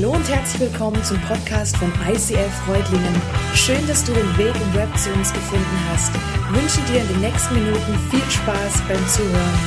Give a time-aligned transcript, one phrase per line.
[0.00, 3.20] Hallo und herzlich willkommen zum Podcast von ICF Freudlingen.
[3.52, 6.12] Schön, dass du den Weg im Web zu uns gefunden hast.
[6.14, 9.58] Ich wünsche dir in den nächsten Minuten viel Spaß beim Zuhören.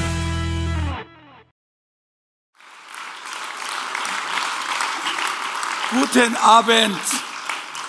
[5.99, 7.01] Guten Abend,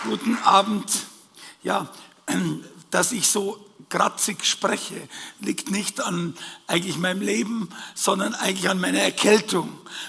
[0.03, 0.91] guten Abend.
[1.63, 1.87] Ja,
[2.91, 3.62] dass ich so
[3.93, 4.95] kratzig spreche,
[5.41, 6.35] liegt nicht an
[6.67, 9.69] eigentlich meinem Leben, sondern eigentlich an meiner Erkältung.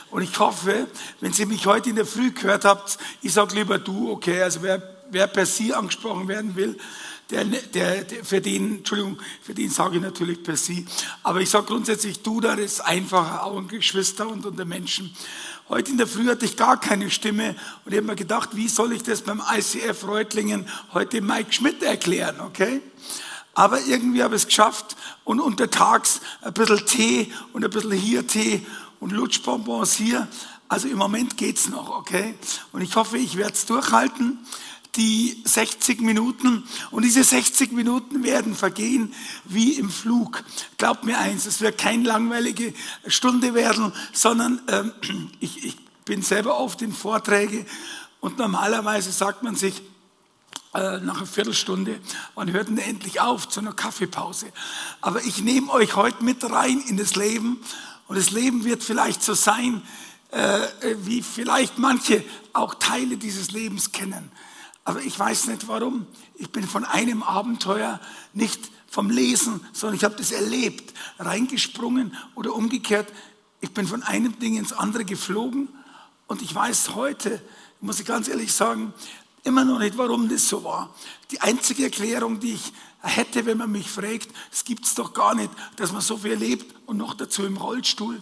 [0.09, 0.87] Und ich hoffe,
[1.19, 4.61] wenn Sie mich heute in der Früh gehört habt, ich sage lieber du, okay, also
[4.61, 6.78] wer, wer per Sie angesprochen werden will,
[7.29, 10.86] der, der, der, für den, Entschuldigung, für den sage ich natürlich per Sie.
[11.21, 15.14] Aber ich sage grundsätzlich du, da ist einfacher, auch ein Geschwister und unter Menschen.
[15.68, 18.70] Heute in der Früh hatte ich gar keine Stimme und ich habe mir gedacht, wie
[18.70, 22.81] soll ich das beim ICF Reutlingen heute Mike Schmidt erklären, okay?
[23.54, 28.26] Aber irgendwie habe ich es geschafft und untertags ein bisschen Tee und ein bisschen hier
[28.26, 28.66] Tee
[29.00, 30.28] und Lutschbonbons hier.
[30.68, 32.34] Also im Moment geht's noch, okay?
[32.72, 34.40] Und ich hoffe, ich werde es durchhalten,
[34.95, 36.64] die 60 Minuten.
[36.92, 39.14] Und diese 60 Minuten werden vergehen
[39.45, 40.44] wie im Flug.
[40.78, 42.73] Glaubt mir eins, es wird keine langweilige
[43.08, 44.92] Stunde werden, sondern ähm,
[45.40, 47.66] ich, ich bin selber oft in Vorträge
[48.20, 49.82] und normalerweise sagt man sich,
[50.74, 52.00] nach einer Viertelstunde,
[52.34, 54.48] wann hört denn endlich auf zu einer Kaffeepause?
[55.02, 57.60] Aber ich nehme euch heute mit rein in das Leben
[58.08, 59.84] und das Leben wird vielleicht so sein,
[60.32, 60.68] äh,
[61.04, 64.32] wie vielleicht manche auch Teile dieses Lebens kennen.
[64.84, 66.08] Aber ich weiß nicht warum.
[66.36, 68.00] Ich bin von einem Abenteuer
[68.34, 73.08] nicht vom Lesen, sondern ich habe das erlebt, reingesprungen oder umgekehrt.
[73.62, 75.70] Ich bin von einem Ding ins andere geflogen
[76.28, 77.42] und ich weiß heute,
[77.80, 78.94] muss ich ganz ehrlich sagen,
[79.44, 80.94] immer noch nicht, warum das so war.
[81.31, 85.36] Die einzige Erklärung, die ich hätte, wenn man mich fragt, es gibt es doch gar
[85.36, 88.21] nicht, dass man so viel lebt und noch dazu im Rollstuhl,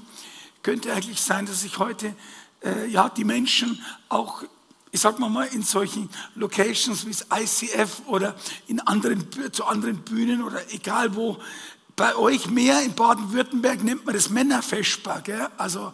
[0.64, 2.16] könnte eigentlich sein, dass ich heute
[2.64, 4.44] äh, ja die Menschen auch
[4.94, 8.36] ich sag mal mal, in solchen Locations wie das ICF oder
[8.68, 11.38] in anderen, zu anderen Bühnen oder egal wo,
[11.96, 15.22] bei euch mehr in Baden-Württemberg nennt man das Männerfestbar.
[15.22, 15.48] Gell?
[15.58, 15.94] Also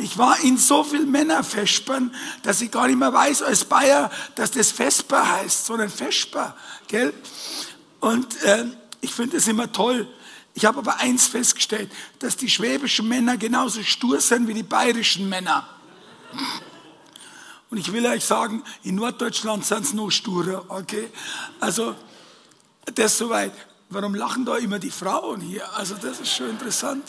[0.00, 4.50] ich war in so vielen Männerfestbern, dass ich gar nicht mehr weiß als Bayer, dass
[4.50, 6.56] das Vesper heißt, sondern Vesper.
[6.88, 7.12] Gell?
[8.00, 8.66] Und äh,
[9.00, 10.08] ich finde es immer toll.
[10.54, 15.28] Ich habe aber eins festgestellt, dass die schwäbischen Männer genauso stur sind wie die bayerischen
[15.28, 15.68] Männer.
[17.70, 21.08] Und ich will euch sagen, in Norddeutschland sind es noch sturer, okay?
[21.60, 21.94] Also,
[22.94, 23.52] das soweit.
[23.92, 25.76] Warum lachen da immer die Frauen hier?
[25.76, 27.04] Also das ist schon interessant.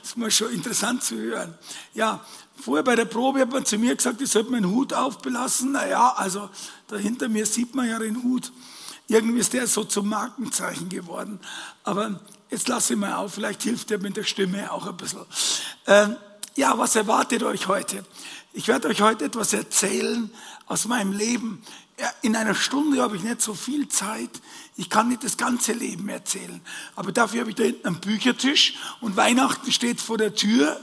[0.00, 1.54] Das ist mal schon interessant zu hören.
[1.94, 2.24] Ja,
[2.60, 5.70] vorher bei der Probe hat man zu mir gesagt, ich sollte meinen Hut aufbelassen.
[5.70, 6.50] Naja, also
[6.88, 8.52] da hinter mir sieht man ja den Hut.
[9.06, 11.38] Irgendwie ist der so zum Markenzeichen geworden.
[11.84, 12.18] Aber
[12.50, 15.20] jetzt lasse ich mal auf, vielleicht hilft der mit der Stimme auch ein bisschen.
[15.86, 16.16] Ähm,
[16.56, 18.04] ja, was erwartet euch heute?
[18.52, 20.30] Ich werde euch heute etwas erzählen
[20.66, 21.62] aus meinem Leben.
[22.22, 24.30] In einer Stunde habe ich nicht so viel Zeit.
[24.76, 26.60] Ich kann nicht das ganze Leben erzählen.
[26.96, 30.80] Aber dafür habe ich da hinten einen Büchertisch und Weihnachten steht vor der Tür.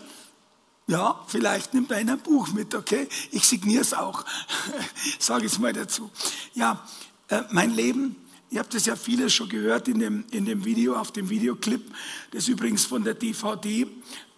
[0.87, 3.07] Ja, vielleicht nimmt einer ein Buch mit, okay?
[3.31, 4.25] Ich signiere es auch.
[5.19, 6.09] Sage es mal dazu.
[6.53, 6.85] Ja,
[7.27, 8.15] äh, mein Leben,
[8.49, 11.93] ihr habt es ja vieles schon gehört in dem, in dem Video, auf dem Videoclip,
[12.31, 13.87] das übrigens von der DVD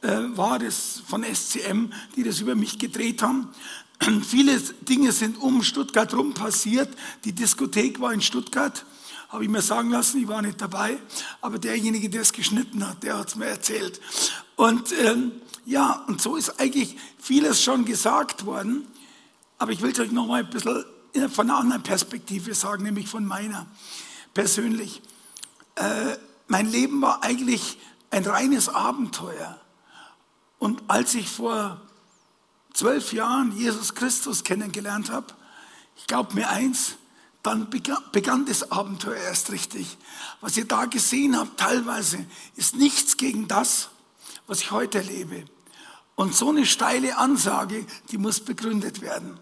[0.01, 3.49] äh, war, das von SCM, die das über mich gedreht haben.
[4.27, 6.89] Viele Dinge sind um Stuttgart rum passiert.
[7.25, 8.85] Die Diskothek war in Stuttgart
[9.33, 10.99] habe ich mir sagen lassen, ich war nicht dabei,
[11.41, 13.99] aber derjenige, der es geschnitten hat, der hat es mir erzählt.
[14.55, 15.31] Und ähm,
[15.65, 18.87] ja, und so ist eigentlich vieles schon gesagt worden,
[19.57, 20.85] aber ich will es euch noch mal ein bisschen
[21.31, 23.65] von einer anderen Perspektive sagen, nämlich von meiner
[24.35, 25.01] persönlich.
[25.75, 26.15] Äh,
[26.47, 27.79] mein Leben war eigentlich
[28.11, 29.59] ein reines Abenteuer.
[30.59, 31.81] Und als ich vor
[32.73, 35.27] zwölf Jahren Jesus Christus kennengelernt habe,
[35.95, 36.95] ich glaube mir eins,
[37.43, 39.97] dann begann das Abenteuer erst richtig.
[40.39, 42.25] Was ihr da gesehen habt, teilweise,
[42.55, 43.89] ist nichts gegen das,
[44.47, 45.43] was ich heute erlebe.
[46.15, 49.37] Und so eine steile Ansage, die muss begründet werden.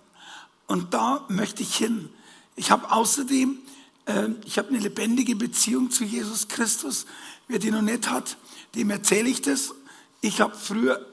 [0.68, 2.10] Und da möchte ich hin.
[2.56, 3.60] Ich habe außerdem,
[4.06, 7.06] äh, ich habe eine lebendige Beziehung zu Jesus Christus.
[7.48, 8.38] Wer die noch nicht hat,
[8.74, 9.74] dem erzähle ich das.
[10.22, 11.06] Ich habe früher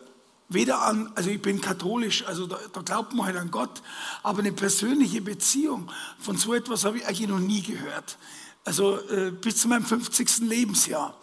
[0.49, 3.83] weder an, also ich bin katholisch, also da, da glaubt man halt an Gott,
[4.23, 8.19] aber eine persönliche Beziehung von so etwas habe ich eigentlich noch nie gehört.
[8.65, 10.39] Also äh, bis zu meinem 50.
[10.41, 11.15] Lebensjahr.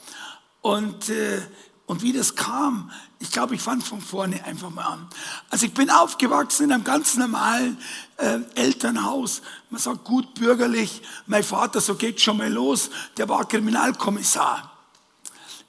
[0.62, 1.42] Und, äh,
[1.86, 5.08] und wie das kam, ich glaube, ich fange von vorne einfach mal an.
[5.50, 7.78] Also ich bin aufgewachsen in einem ganz normalen
[8.18, 9.42] äh, Elternhaus.
[9.70, 11.02] Man sagt gut bürgerlich.
[11.26, 14.72] Mein Vater, so geht schon mal los, der war Kriminalkommissar.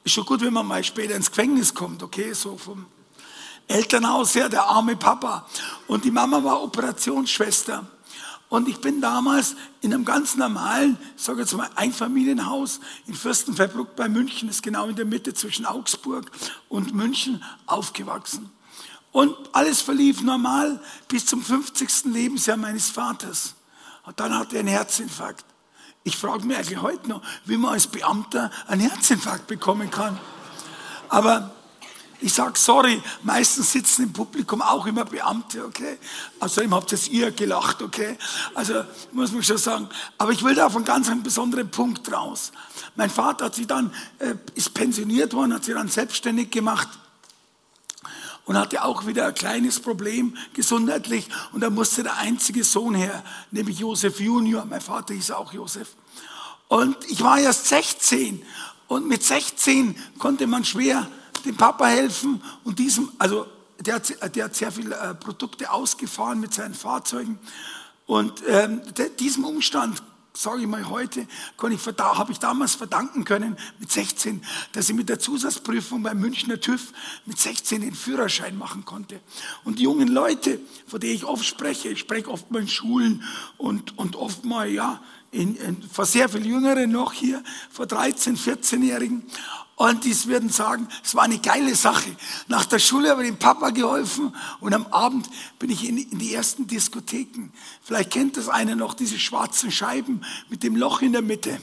[0.05, 2.87] Ist schon gut, wenn man mal später ins Gefängnis kommt, okay, so vom
[3.69, 5.47] Elternhaus her, der arme Papa.
[5.87, 7.87] Und die Mama war Operationsschwester.
[8.49, 13.97] Und ich bin damals in einem ganz normalen, ich sage jetzt mal, Einfamilienhaus in Fürstenfeldbruck
[13.97, 16.31] bei München, ist genau in der Mitte zwischen Augsburg
[16.69, 18.51] und München, aufgewachsen.
[19.11, 22.05] Und alles verlief normal bis zum 50.
[22.05, 23.55] Lebensjahr meines Vaters.
[24.05, 25.45] Und dann hatte er einen Herzinfarkt.
[26.05, 30.21] Ich frage mich eigentlich heute noch, wie man als Beamter einen Herzinfarkt bekommen kann.
[31.09, 31.56] Aber
[32.21, 35.99] ich sage sorry, meistens sitzen im Publikum auch immer Beamte, okay?
[36.41, 38.17] Außerdem habt jetzt ihr gelacht, okay?
[38.55, 39.89] Also muss man schon sagen.
[40.19, 42.53] Aber ich will da auf einen ganz einen besonderen Punkt raus.
[42.95, 46.89] Mein Vater hat sich dann, äh, ist pensioniert worden, hat sich dann selbstständig gemacht
[48.47, 53.23] und hatte auch wieder ein kleines Problem gesundheitlich und da musste der einzige Sohn her,
[53.51, 54.65] nämlich Josef Junior.
[54.65, 55.89] Mein Vater hieß auch Josef.
[56.69, 58.43] Und ich war erst 16
[58.89, 61.09] und mit 16 konnte man schwer
[61.47, 63.47] dem Papa helfen und diesem, also
[63.81, 67.39] der, der hat sehr viele äh, Produkte ausgefahren mit seinen Fahrzeugen
[68.07, 68.81] und ähm,
[69.19, 70.03] diesem Umstand
[70.37, 71.27] sage ich mal heute,
[71.59, 76.93] habe ich damals verdanken können mit 16, dass ich mit der Zusatzprüfung beim Münchner TÜV
[77.25, 79.21] mit 16 den Führerschein machen konnte.
[79.65, 83.23] Und die jungen Leute, von denen ich oft spreche, ich spreche oft mal in Schulen
[83.57, 85.03] und, und oft mal, ja,
[85.37, 89.23] in, in, vor sehr viel Jüngeren noch hier, vor 13, 14-Jährigen.
[89.77, 92.17] Und die würden sagen, es war eine geile Sache.
[92.49, 95.29] Nach der Schule habe ich dem Papa geholfen und am Abend
[95.59, 97.51] bin ich in, in die ersten Diskotheken.
[97.83, 101.61] Vielleicht kennt das einer noch, diese schwarzen Scheiben mit dem Loch in der Mitte.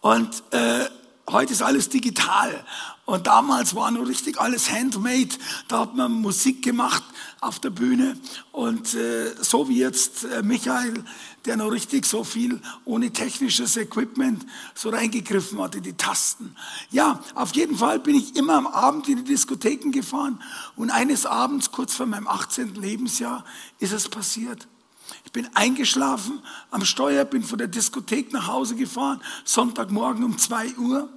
[0.00, 0.86] Und äh,
[1.28, 2.64] heute ist alles digital.
[3.04, 5.36] Und damals war nur richtig alles handmade.
[5.68, 7.02] Da hat man Musik gemacht
[7.40, 8.16] auf der Bühne.
[8.52, 11.04] Und äh, so wie jetzt äh, Michael
[11.44, 14.44] der noch richtig so viel ohne technisches Equipment
[14.74, 16.56] so reingegriffen hat in die Tasten.
[16.90, 20.40] Ja, auf jeden Fall bin ich immer am Abend in die Diskotheken gefahren
[20.76, 22.74] und eines Abends, kurz vor meinem 18.
[22.74, 23.44] Lebensjahr,
[23.78, 24.66] ist es passiert.
[25.34, 26.40] Bin eingeschlafen
[26.70, 31.10] am Steuer, bin von der Diskothek nach Hause gefahren, Sonntagmorgen um zwei Uhr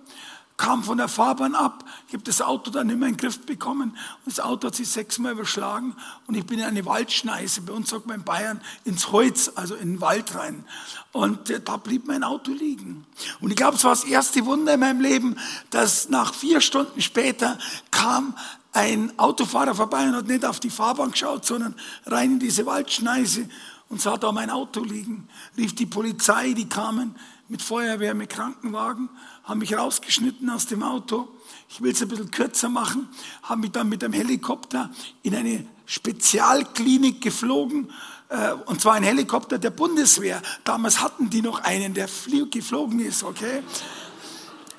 [0.57, 3.45] kam von der Fahrbahn ab, ich habe das Auto dann nicht mehr in den Griff
[3.45, 7.73] bekommen und das Auto hat sich sechsmal überschlagen und ich bin in eine Waldschneise, bei
[7.73, 10.65] uns sagt man in Bayern, ins Holz, also in den Wald rein.
[11.11, 13.05] Und äh, da blieb mein Auto liegen.
[13.39, 15.37] Und ich glaube, es war das erste Wunder in meinem Leben,
[15.69, 17.59] dass nach vier Stunden später
[17.91, 18.35] kam
[18.73, 21.75] ein Autofahrer vorbei und hat nicht auf die Fahrbahn geschaut, sondern
[22.05, 23.47] rein in diese Waldschneise
[23.89, 27.15] und sah da mein Auto liegen, rief die Polizei, die kamen
[27.49, 29.09] mit Feuerwehr, mit Krankenwagen
[29.47, 31.29] haben mich rausgeschnitten aus dem Auto.
[31.69, 33.07] Ich will es ein bisschen kürzer machen,
[33.43, 34.91] haben mich dann mit einem Helikopter
[35.23, 37.91] in eine Spezialklinik geflogen,
[38.29, 40.41] äh, und zwar ein Helikopter der Bundeswehr.
[40.65, 42.09] Damals hatten die noch einen, der
[42.51, 43.63] geflogen ist, okay?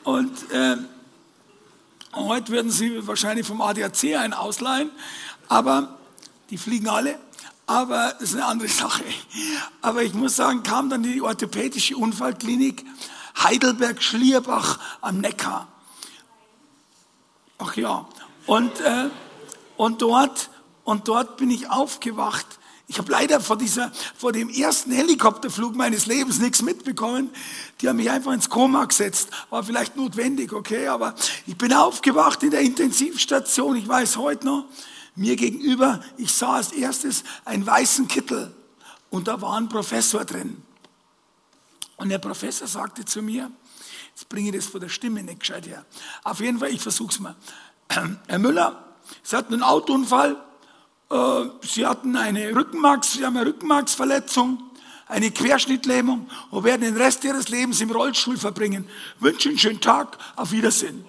[0.04, 0.76] Und äh,
[2.12, 4.90] heute würden sie wahrscheinlich vom ADAC einen ausleihen,
[5.48, 5.98] aber
[6.50, 7.18] die fliegen alle.
[7.68, 9.04] Aber das ist eine andere Sache.
[9.82, 12.84] Aber ich muss sagen, kam dann die orthopädische Unfallklinik
[13.44, 15.68] Heidelberg-Schlierbach am Neckar.
[17.58, 18.08] Ach ja,
[18.46, 19.10] und, äh,
[19.76, 20.50] und, dort,
[20.84, 22.46] und dort bin ich aufgewacht.
[22.86, 27.28] Ich habe leider vor, dieser, vor dem ersten Helikopterflug meines Lebens nichts mitbekommen.
[27.80, 29.28] Die haben mich einfach ins Koma gesetzt.
[29.50, 31.14] War vielleicht notwendig, okay, aber
[31.46, 33.76] ich bin aufgewacht in der Intensivstation.
[33.76, 34.64] Ich weiß heute noch,
[35.18, 38.54] mir gegenüber, ich sah als erstes einen weißen Kittel
[39.10, 40.62] und da war ein Professor drin.
[41.96, 43.50] Und der Professor sagte zu mir,
[44.14, 45.84] jetzt bringe ich das von der Stimme nicht gescheit her.
[46.22, 47.34] Auf jeden Fall, ich versuche es mal.
[48.26, 48.84] Herr Müller,
[49.22, 50.36] Sie hatten einen Autounfall,
[51.10, 54.62] äh, Sie hatten eine Rückenmarks, Sie haben eine Rückenmarksverletzung,
[55.08, 58.88] eine Querschnittlähmung und werden den Rest Ihres Lebens im Rollstuhl verbringen.
[59.18, 61.04] Wünsche einen schönen Tag, auf Wiedersehen.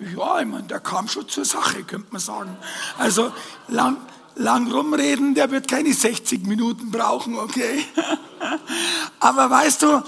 [0.00, 2.56] Ja, ich meine, der kam schon zur Sache, könnte man sagen.
[2.98, 3.32] Also
[3.66, 3.96] lang,
[4.36, 7.84] lang rumreden, der wird keine 60 Minuten brauchen, okay?
[9.20, 10.02] Aber weißt du,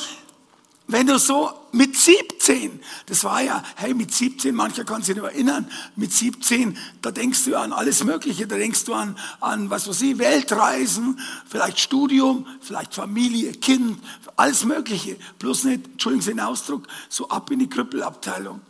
[0.87, 5.25] wenn du so mit 17, das war ja, hey, mit 17, mancher kann sich noch
[5.25, 9.89] erinnern, mit 17, da denkst du an alles Mögliche, da denkst du an, an was
[9.89, 13.99] weiß ich, Weltreisen, vielleicht Studium, vielleicht Familie, Kind,
[14.35, 15.17] alles Mögliche.
[15.39, 18.61] Bloß nicht, entschuldigen Sie den Ausdruck, so ab in die Krüppelabteilung.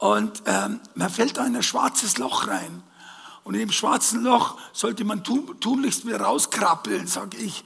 [0.00, 2.82] Und ähm, man fällt da in ein schwarzes Loch rein.
[3.44, 7.62] Und in dem schwarzen Loch sollte man tunlichst wieder rauskrabbeln, sage ich.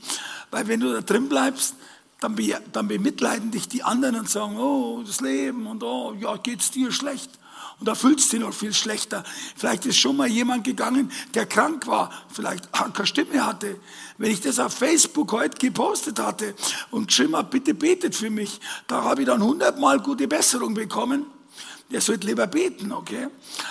[0.51, 1.77] Weil wenn du da drin bleibst,
[2.19, 6.37] dann, be, dann bemitleiden dich die anderen und sagen, oh, das Leben und oh, ja,
[6.37, 7.31] geht's dir schlecht.
[7.79, 9.23] Und da fühlst du dich noch viel schlechter.
[9.55, 13.79] Vielleicht ist schon mal jemand gegangen, der krank war, vielleicht keine Stimme hatte.
[14.19, 16.55] Wenn ich das auf Facebook heute gepostet hatte
[16.91, 21.27] und geschrieben habe, bitte betet für mich, da habe ich dann hundertmal gute Besserung bekommen.
[21.91, 23.29] Der sollte lieber beten, okay?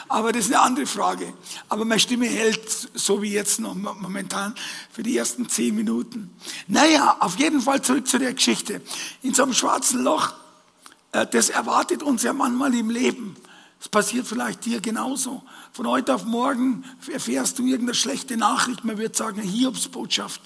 [0.08, 1.34] Aber das ist eine andere Frage.
[1.70, 4.56] Aber meine Stimme hält so wie jetzt noch momentan
[4.92, 6.34] für die ersten zehn Minuten.
[6.68, 8.82] Naja, auf jeden Fall zurück zu der Geschichte.
[9.24, 10.34] In so einem schwarzen Loch,
[11.12, 13.36] äh, das erwartet uns ja manchmal im Leben.
[13.82, 15.44] Es passiert vielleicht dir genauso.
[15.74, 18.86] Von heute auf morgen erfährst du irgendeine schlechte Nachricht.
[18.86, 20.40] Man wird sagen, Hiobsbotschaft.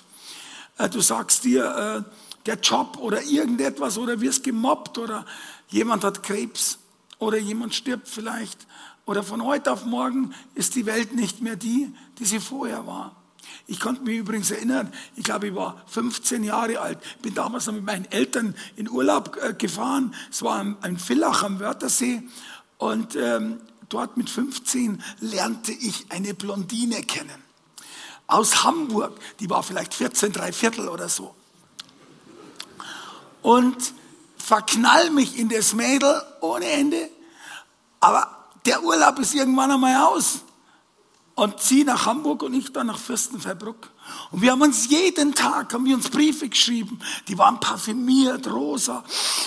[0.77, 2.11] Äh, du sagst dir, äh,
[2.47, 5.25] der Job oder irgendetwas oder wirst gemobbt oder
[5.67, 6.79] jemand hat Krebs
[7.19, 8.67] oder jemand stirbt vielleicht.
[9.05, 13.15] Oder von heute auf morgen ist die Welt nicht mehr die, die sie vorher war.
[13.65, 17.73] Ich konnte mich übrigens erinnern, ich glaube, ich war 15 Jahre alt, bin damals noch
[17.73, 20.13] mit meinen Eltern in Urlaub äh, gefahren.
[20.29, 22.23] Es war ein Villach am Wörthersee
[22.77, 27.41] und ähm, dort mit 15 lernte ich eine Blondine kennen.
[28.27, 31.33] Aus Hamburg, die war vielleicht 14, drei Viertel oder so
[33.47, 33.93] und
[34.47, 37.09] verknall mich in das Mädel ohne Ende.
[37.99, 40.39] Aber der Urlaub ist irgendwann einmal aus.
[41.35, 43.91] Und sie nach Hamburg und ich dann nach Fürstenfeldbruck.
[44.31, 46.97] Und wir haben uns jeden Tag, haben wir uns Briefe geschrieben.
[47.27, 49.03] Die waren parfümiert, rosa.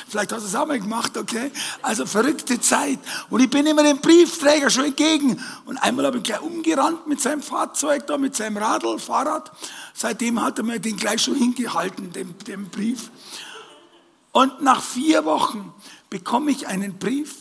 [0.07, 1.51] Vielleicht hast du es auch mal gemacht, okay?
[1.81, 2.99] Also verrückte Zeit.
[3.31, 5.43] Und ich bin immer dem Briefträger schon entgegen.
[5.65, 9.51] Und einmal habe ich gleich umgerannt mit seinem Fahrzeug da, mit seinem Radl, Fahrrad.
[9.95, 13.11] Seitdem hat er mir den gleich schon hingehalten, den, den Brief.
[14.33, 15.73] Und nach vier Wochen
[16.09, 17.35] bekomme ich einen Brief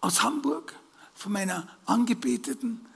[0.00, 0.74] aus Hamburg
[1.14, 2.86] von meiner Angebeteten.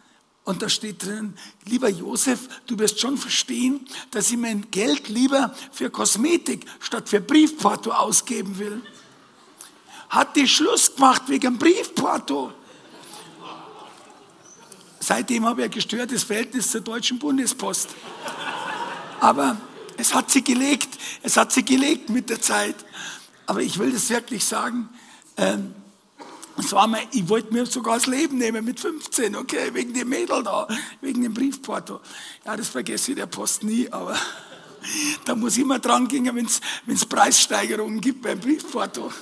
[0.45, 1.35] Und da steht drin,
[1.67, 7.21] lieber Josef, du wirst schon verstehen, dass ich mein Geld lieber für Kosmetik statt für
[7.21, 8.83] Briefporto ausgeben will.
[10.09, 12.53] Hat die Schluss gemacht wegen Briefporto.
[14.99, 17.91] Seitdem habe ich ein gestörtes Verhältnis zur Deutschen Bundespost.
[19.21, 19.57] Aber
[20.03, 22.75] es hat sie gelegt, es hat sie gelegt mit der Zeit.
[23.47, 24.89] Aber ich will das wirklich sagen,
[25.37, 25.75] ähm,
[26.71, 30.43] war mein, ich wollte mir sogar das Leben nehmen mit 15, okay, wegen dem Mädel
[30.43, 30.67] da,
[31.01, 32.01] wegen dem Briefporto.
[32.45, 34.17] Ja, das vergesse ich der Post nie, aber
[35.25, 36.47] da muss ich immer dran gehen, wenn
[36.95, 39.13] es Preissteigerungen gibt beim Briefporto.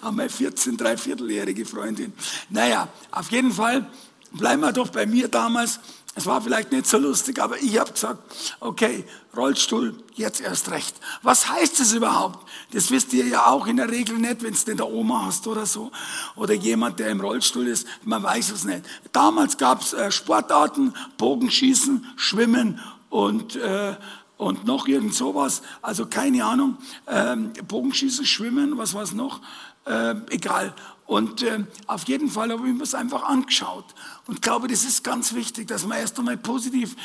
[0.00, 2.12] An meine 14, dreivierteljährige Freundin.
[2.50, 3.88] Naja, auf jeden Fall
[4.32, 5.78] bleiben wir doch bei mir damals.
[6.14, 8.20] Es war vielleicht nicht so lustig, aber ich habe gesagt,
[8.60, 9.04] okay,
[9.34, 10.94] Rollstuhl, jetzt erst recht.
[11.22, 12.46] Was heißt es überhaupt?
[12.72, 15.46] Das wisst ihr ja auch in der Regel nicht, wenn es denn der Oma hast
[15.46, 15.90] oder so.
[16.36, 18.82] Oder jemand, der im Rollstuhl ist, man weiß es nicht.
[19.12, 22.78] Damals gab es äh, Sportarten, Bogenschießen, Schwimmen
[23.08, 23.96] und, äh,
[24.36, 25.62] und noch irgend sowas.
[25.80, 26.76] Also keine Ahnung,
[27.06, 29.40] ähm, Bogenschießen, Schwimmen, was war es noch?
[29.84, 30.74] Äh, egal.
[31.06, 33.84] Und äh, auf jeden Fall habe ich mir das einfach angeschaut.
[34.26, 36.96] Und glaube, das ist ganz wichtig, dass man erst einmal positiv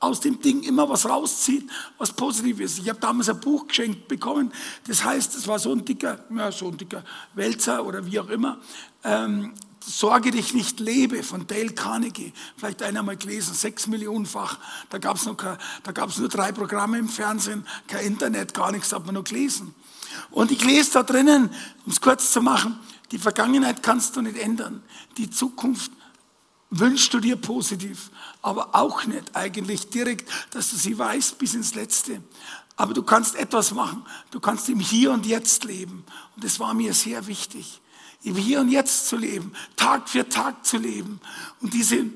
[0.00, 2.78] aus dem Ding immer was rauszieht, was positiv ist.
[2.78, 4.50] Ich habe damals ein Buch geschenkt bekommen,
[4.86, 8.28] das heißt, es war so ein dicker, ja, so ein dicker Wälzer oder wie auch
[8.28, 8.58] immer.
[9.04, 12.34] Ähm, Sorge dich nicht lebe von Dale Carnegie.
[12.56, 14.58] Vielleicht einer mal gelesen, sechs Millionenfach.
[14.90, 19.24] Da gab es nur drei Programme im Fernsehen, kein Internet, gar nichts, hat man nur
[19.24, 19.74] gelesen.
[20.30, 21.50] Und ich lese da drinnen,
[21.84, 22.78] um es kurz zu machen,
[23.10, 24.82] die Vergangenheit kannst du nicht ändern.
[25.16, 25.90] Die Zukunft
[26.70, 28.10] wünschst du dir positiv,
[28.42, 32.22] aber auch nicht eigentlich direkt, dass du sie weißt bis ins Letzte.
[32.76, 34.06] Aber du kannst etwas machen.
[34.30, 36.04] Du kannst im Hier und Jetzt leben.
[36.34, 37.80] Und das war mir sehr wichtig.
[38.22, 41.20] Im Hier und Jetzt zu leben, Tag für Tag zu leben.
[41.60, 42.06] Und diese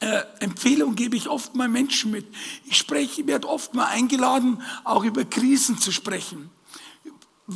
[0.00, 2.26] äh, Empfehlung gebe ich oft mal Menschen mit.
[2.66, 6.50] Ich spreche, ich werde oft mal eingeladen, auch über Krisen zu sprechen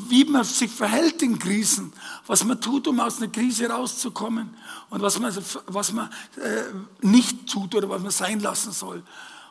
[0.09, 1.93] wie man sich verhält in Krisen,
[2.27, 4.55] was man tut, um aus einer Krise rauszukommen
[4.91, 5.35] und was man,
[5.67, 6.63] was man äh,
[7.01, 9.03] nicht tut oder was man sein lassen soll.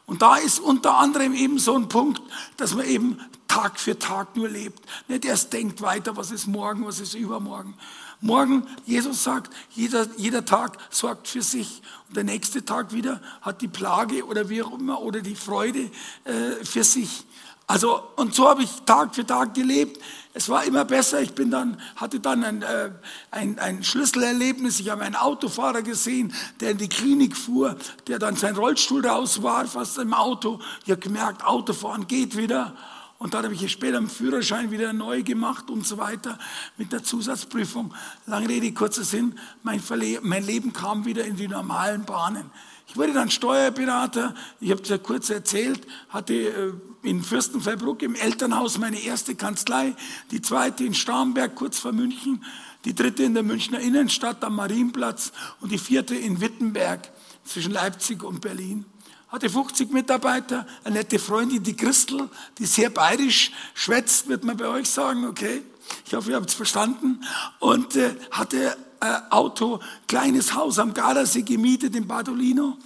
[0.05, 2.21] Und da ist unter anderem eben so ein Punkt,
[2.57, 4.83] dass man eben Tag für Tag nur lebt.
[5.07, 7.73] Nicht erst denkt weiter, was ist morgen, was ist übermorgen.
[8.21, 11.81] Morgen, Jesus sagt, jeder, jeder Tag sorgt für sich.
[12.07, 15.89] Und der nächste Tag wieder hat die Plage oder wie auch immer oder die Freude
[16.23, 17.25] äh, für sich.
[17.67, 19.99] Also, und so habe ich Tag für Tag gelebt.
[20.37, 21.21] Es war immer besser.
[21.21, 22.91] Ich bin dann, hatte dann ein, äh,
[23.31, 24.81] ein, ein Schlüsselerlebnis.
[24.81, 27.77] Ich habe einen Autofahrer gesehen, der in die Klinik fuhr,
[28.07, 30.59] der dann sein Rollstuhl raus war, fast im Auto.
[30.83, 32.75] Ich habe gemerkt, Autofahren geht wieder.
[33.17, 36.37] Und dann habe ich später einen Führerschein wieder neu gemacht und so weiter
[36.75, 37.93] mit der Zusatzprüfung.
[38.25, 39.81] Lange Rede, kurzer Sinn, mein,
[40.21, 42.51] mein Leben kam wieder in die normalen Bahnen.
[42.87, 48.15] Ich wurde dann Steuerberater, ich habe es ja kurz erzählt, hatte äh, in Fürstenfeldbruck im
[48.15, 49.95] Elternhaus meine erste Kanzlei,
[50.31, 52.43] die zweite in Starnberg kurz vor München,
[52.85, 57.11] die dritte in der Münchner Innenstadt am Marienplatz und die vierte in Wittenberg
[57.43, 58.85] zwischen Leipzig und Berlin.
[59.27, 64.67] Hatte 50 Mitarbeiter, eine nette Freundin, die Christel, die sehr bayerisch schwätzt, wird man bei
[64.67, 65.63] euch sagen, okay?
[66.05, 67.23] Ich hoffe, ihr habt es verstanden.
[67.59, 72.77] Und äh, hatte äh, Auto, kleines Haus am Gardasee gemietet in Badolino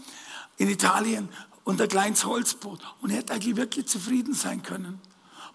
[0.57, 1.29] in Italien
[1.63, 2.79] und ein kleines Holzboot.
[3.01, 4.99] Und er hätte eigentlich wirklich zufrieden sein können.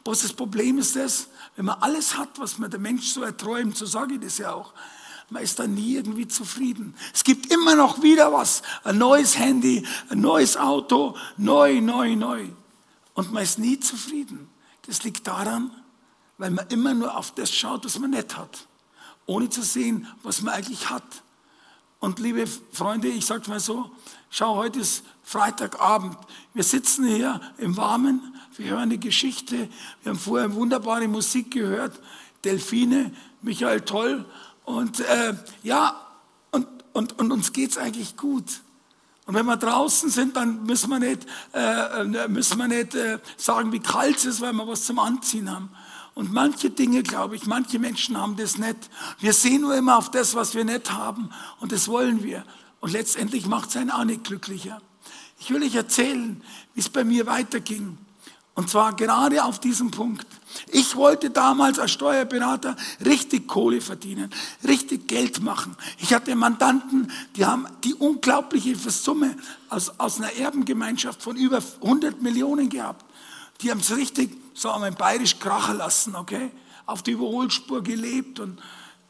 [0.02, 3.76] Bloß das Problem ist das, wenn man alles hat, was man der Mensch so erträumt,
[3.76, 4.74] so sage ich das ja auch,
[5.30, 6.94] man ist dann nie irgendwie zufrieden.
[7.12, 8.62] Es gibt immer noch wieder was.
[8.82, 12.48] Ein neues Handy, ein neues Auto, neu, neu, neu.
[13.14, 14.50] Und man ist nie zufrieden.
[14.86, 15.70] Das liegt daran,
[16.36, 18.66] weil man immer nur auf das schaut, was man nicht hat,
[19.26, 21.02] ohne zu sehen, was man eigentlich hat.
[22.00, 23.90] Und liebe Freunde, ich sage mal so,
[24.28, 26.16] schau, heute ist Freitagabend.
[26.52, 29.68] Wir sitzen hier im Warmen, wir hören eine Geschichte,
[30.02, 31.98] wir haben vorher wunderbare Musik gehört,
[32.44, 34.24] Delfine, Michael Toll.
[34.64, 35.98] Und äh, ja,
[36.50, 38.60] und, und, und uns geht's eigentlich gut.
[39.26, 43.18] Und wenn wir draußen sind, dann müssen wir nicht, äh, äh, müssen wir nicht äh,
[43.38, 45.70] sagen, wie kalt es ist, weil wir was zum Anziehen haben.
[46.14, 48.76] Und manche Dinge, glaube ich, manche Menschen haben das nicht.
[49.18, 51.30] Wir sehen nur immer auf das, was wir nicht haben.
[51.60, 52.44] Und das wollen wir.
[52.80, 54.80] Und letztendlich macht es einen auch nicht glücklicher.
[55.40, 56.40] Ich will euch erzählen,
[56.74, 57.98] wie es bei mir weiterging.
[58.54, 60.26] Und zwar gerade auf diesem Punkt.
[60.68, 64.30] Ich wollte damals als Steuerberater richtig Kohle verdienen,
[64.62, 65.76] richtig Geld machen.
[65.98, 69.36] Ich hatte Mandanten, die haben die unglaubliche Summe
[69.68, 73.04] aus, aus einer Erbengemeinschaft von über 100 Millionen gehabt.
[73.60, 76.50] Die haben es richtig, sagen wir mal, bayerisch krachen lassen, okay?
[76.86, 78.60] Auf die Überholspur gelebt und,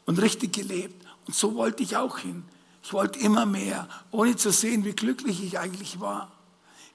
[0.05, 1.05] und richtig gelebt.
[1.27, 2.43] Und so wollte ich auch hin.
[2.83, 6.31] Ich wollte immer mehr, ohne zu sehen, wie glücklich ich eigentlich war.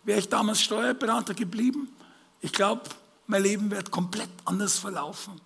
[0.04, 1.88] Wäre ich damals Steuerberater geblieben,
[2.40, 2.82] ich glaube,
[3.26, 5.40] mein Leben wird komplett anders verlaufen.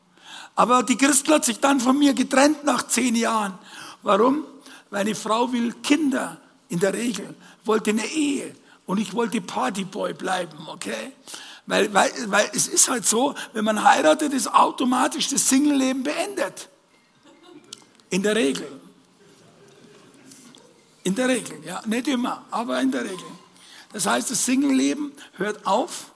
[0.54, 3.58] Aber die Christel hat sich dann von mir getrennt nach zehn Jahren.
[4.02, 4.44] Warum?
[4.90, 7.34] Weil eine Frau will Kinder in der Regel,
[7.64, 8.54] wollte eine Ehe
[8.86, 11.12] und ich wollte Partyboy bleiben, okay?
[11.66, 16.68] Weil, weil, weil es ist halt so, wenn man heiratet, ist automatisch das Single-Leben beendet.
[18.10, 18.80] In der Regel.
[21.04, 23.26] In der Regel, ja, nicht immer, aber in der Regel.
[23.92, 26.12] Das heißt, das Single-Leben hört auf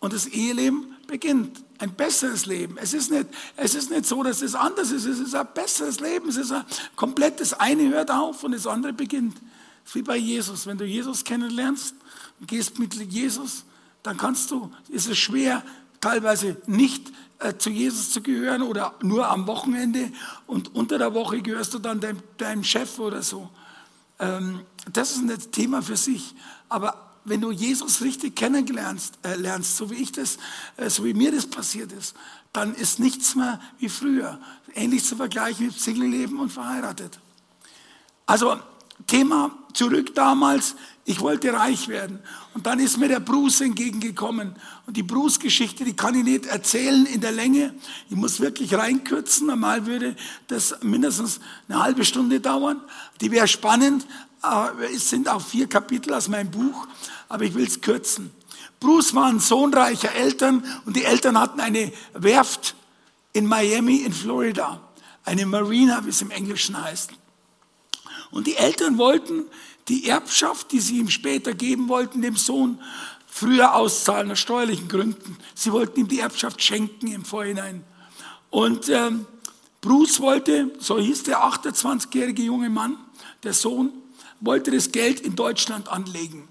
[0.00, 1.62] und das Eheleben beginnt.
[1.78, 2.78] Ein besseres Leben.
[2.78, 3.26] Es ist nicht,
[3.56, 5.04] es ist nicht so, dass es anders ist.
[5.04, 6.28] Es ist ein besseres Leben.
[6.28, 9.36] Es ist ein komplettes eine hört auf und das andere beginnt.
[9.84, 10.66] Ist wie bei Jesus.
[10.66, 11.94] Wenn du Jesus kennenlernst
[12.40, 13.64] und gehst mit Jesus,
[14.02, 15.62] dann kannst du, ist es schwer,
[16.00, 20.12] teilweise nicht äh, zu Jesus zu gehören oder nur am Wochenende
[20.46, 23.48] und unter der Woche gehörst du dann deinem, deinem Chef oder so.
[24.18, 24.60] Ähm,
[24.92, 26.34] das ist ein Thema für sich.
[26.68, 30.38] Aber wenn du Jesus richtig kennenlernst, äh, lernst, so wie ich das,
[30.76, 32.14] äh, so wie mir das passiert ist,
[32.52, 34.38] dann ist nichts mehr wie früher.
[34.74, 37.18] Ähnlich zu vergleichen mit Single-Leben und verheiratet.
[38.26, 38.58] Also
[39.06, 42.20] Thema zurück damals, ich wollte reich werden.
[42.54, 44.54] Und dann ist mir der Bruce entgegengekommen.
[44.86, 47.74] Und die Bruce-Geschichte, die kann ich nicht erzählen in der Länge.
[48.08, 49.48] Ich muss wirklich reinkürzen.
[49.48, 50.14] Normal würde
[50.46, 52.80] das mindestens eine halbe Stunde dauern.
[53.20, 54.06] Die wäre spannend.
[54.94, 56.86] Es sind auch vier Kapitel aus meinem Buch,
[57.28, 58.30] aber ich will es kürzen.
[58.78, 62.74] Bruce war ein Sohn reicher Eltern und die Eltern hatten eine Werft
[63.32, 64.80] in Miami in Florida.
[65.24, 67.10] Eine Marina, wie es im Englischen heißt.
[68.32, 69.44] Und die Eltern wollten
[69.88, 72.80] die Erbschaft, die sie ihm später geben wollten, dem Sohn,
[73.28, 75.36] früher auszahlen aus steuerlichen Gründen.
[75.54, 77.84] Sie wollten ihm die Erbschaft schenken im Vorhinein.
[78.50, 79.26] Und ähm,
[79.80, 82.96] Bruce wollte, so hieß der 28-jährige junge Mann,
[83.42, 83.90] der Sohn,
[84.40, 86.48] wollte das Geld in Deutschland anlegen.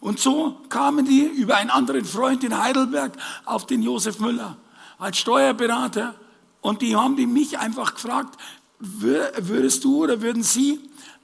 [0.00, 3.12] Und so kamen die über einen anderen Freund in Heidelberg
[3.44, 4.56] auf den Josef Müller
[4.98, 6.14] als Steuerberater.
[6.62, 8.38] Und die haben mich einfach gefragt,
[8.80, 10.80] würdest du oder würden Sie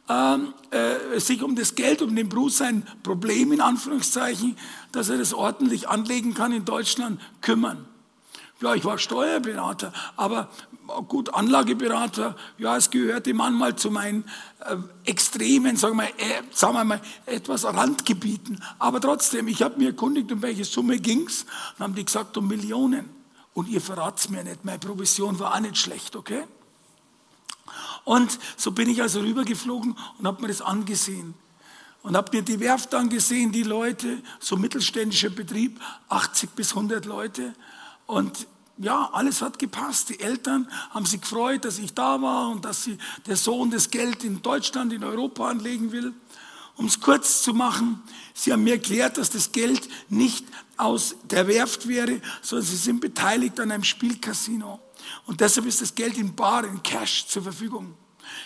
[0.08, 4.56] ähm, äh, sich um das Geld, um den Bruce sein Problem in Anführungszeichen,
[4.92, 7.86] dass er das ordentlich anlegen kann in Deutschland, kümmern.
[8.60, 10.48] Ja, ich war Steuerberater, aber
[11.08, 14.24] gut, Anlageberater, ja, es gehörte manchmal zu meinen
[14.60, 18.62] äh, extremen, sagen wir, äh, sagen wir mal, etwas Randgebieten.
[18.78, 21.44] Aber trotzdem, ich habe mir erkundigt, um welche Summe ging's.
[21.76, 23.10] Dann haben die gesagt, um Millionen.
[23.52, 26.44] Und ihr verrat's mir nicht, meine Provision war auch nicht schlecht, okay?
[28.06, 31.34] Und so bin ich also rübergeflogen und habe mir das angesehen.
[32.04, 37.52] Und habe mir die Werft angesehen, die Leute, so mittelständischer Betrieb, 80 bis 100 Leute.
[38.06, 38.46] Und
[38.78, 40.10] ja, alles hat gepasst.
[40.10, 43.90] Die Eltern haben sich gefreut, dass ich da war und dass sie, der Sohn das
[43.90, 46.14] Geld in Deutschland, in Europa anlegen will.
[46.76, 48.00] Um es kurz zu machen,
[48.34, 53.00] sie haben mir erklärt, dass das Geld nicht aus der Werft wäre, sondern sie sind
[53.00, 54.78] beteiligt an einem Spielcasino.
[55.26, 57.94] Und deshalb ist das Geld in Bar, in Cash zur Verfügung.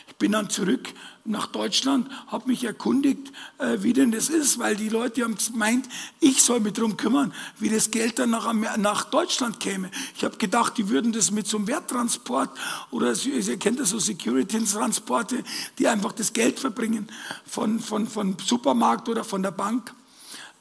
[0.09, 0.93] Ich bin dann zurück
[1.25, 5.89] nach Deutschland, habe mich erkundigt, äh, wie denn das ist, weil die Leute haben gemeint,
[6.19, 9.91] ich soll mich darum kümmern, wie das Geld dann nach, nach Deutschland käme.
[10.15, 12.51] Ich habe gedacht, die würden das mit so einem Werttransport
[12.91, 15.45] oder ihr kennt das so Security-Transporte,
[15.79, 17.09] die einfach das Geld verbringen
[17.47, 19.95] von, von, von Supermarkt oder von der Bank.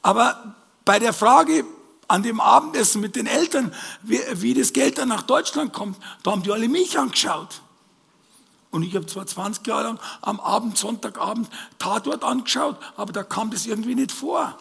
[0.02, 1.66] Aber bei der Frage,
[2.10, 6.32] an dem Abendessen mit den Eltern, wie, wie, das Geld dann nach Deutschland kommt, da
[6.32, 7.62] haben die alle mich angeschaut.
[8.72, 13.52] Und ich habe zwar 20 Jahre lang am Abend, Sonntagabend, Tatort angeschaut, aber da kam
[13.52, 14.58] das irgendwie nicht vor.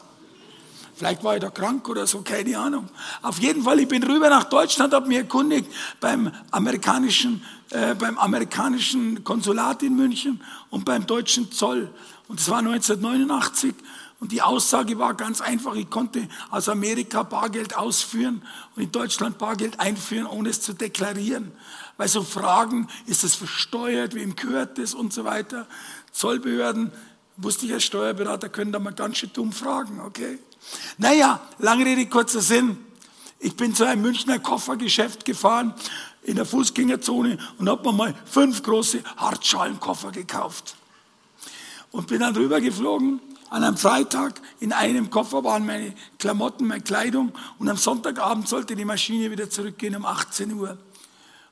[0.94, 2.88] Vielleicht war ich da krank oder so, keine Ahnung.
[3.22, 8.18] Auf jeden Fall, ich bin rüber nach Deutschland, habe mich erkundigt beim amerikanischen, äh, beim
[8.18, 11.88] amerikanischen Konsulat in München und beim deutschen Zoll.
[12.26, 13.74] Und das war 1989.
[14.20, 18.42] Und die Aussage war ganz einfach, ich konnte aus Amerika Bargeld ausführen
[18.74, 21.52] und in Deutschland Bargeld einführen, ohne es zu deklarieren.
[21.96, 25.68] Weil so Fragen, ist es versteuert, wem gehört das und so weiter.
[26.10, 26.90] Zollbehörden,
[27.36, 30.38] wusste ich als Steuerberater, können da mal ganz schön dumm fragen, okay?
[30.96, 32.76] Naja, lange Rede, kurzer Sinn.
[33.38, 35.74] Ich bin zu einem Münchner Koffergeschäft gefahren
[36.24, 40.74] in der Fußgängerzone und habe mir mal fünf große Hartschalenkoffer gekauft.
[41.92, 47.32] Und bin dann rübergeflogen an einem Freitag in einem Koffer waren meine Klamotten, meine Kleidung
[47.58, 50.76] und am Sonntagabend sollte die Maschine wieder zurückgehen um 18 Uhr.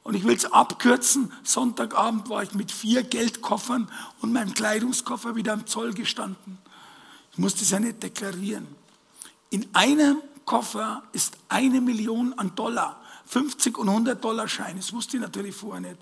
[0.03, 5.53] Und ich will es abkürzen, Sonntagabend war ich mit vier Geldkoffern und meinem Kleidungskoffer wieder
[5.53, 6.59] am Zoll gestanden.
[7.33, 8.67] Ich musste es ja nicht deklarieren.
[9.51, 14.77] In einem Koffer ist eine Million an Dollar, 50 und 100 Dollar Scheine.
[14.77, 15.97] Das wusste ich natürlich vorher nicht.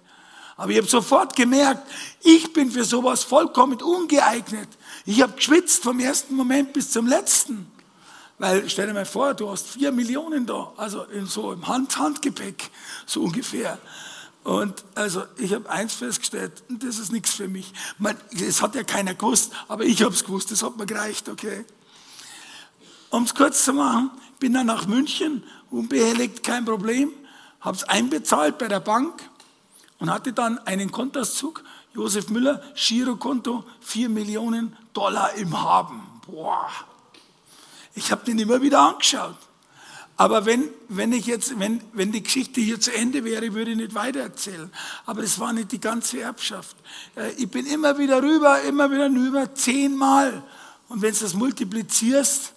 [0.56, 1.82] Aber ich habe sofort gemerkt,
[2.22, 4.68] ich bin für sowas vollkommen ungeeignet.
[5.04, 7.70] Ich habe geschwitzt vom ersten Moment bis zum letzten.
[8.38, 11.98] Weil stell dir mal vor, du hast vier Millionen da, also in so im Hand
[11.98, 12.70] Handgepäck,
[13.06, 13.78] so ungefähr.
[14.42, 17.72] Und also ich habe eins festgestellt, das ist nichts für mich.
[18.30, 21.64] Es hat ja keiner gewusst, aber ich habe es gewusst, das hat mir gereicht, okay.
[23.10, 27.10] Um es kurz zu machen, bin dann nach München, unbehelligt, kein Problem,
[27.60, 29.30] habe es einbezahlt bei der Bank
[29.98, 31.62] und hatte dann einen Kontoauszug,
[31.94, 36.02] Josef Müller, Girokonto, 4 Millionen Dollar im Haben.
[36.26, 36.68] Boah.
[37.94, 39.37] Ich habe den immer wieder angeschaut.
[40.16, 43.76] Aber wenn, wenn, ich jetzt, wenn, wenn die Geschichte hier zu Ende wäre, würde ich
[43.76, 44.70] nicht weitererzählen.
[45.07, 46.76] Aber es war nicht die ganze Erbschaft.
[47.16, 50.42] Äh, ich bin immer wieder rüber, immer wieder rüber, zehnmal.
[50.88, 52.52] Und wenn du das multiplizierst,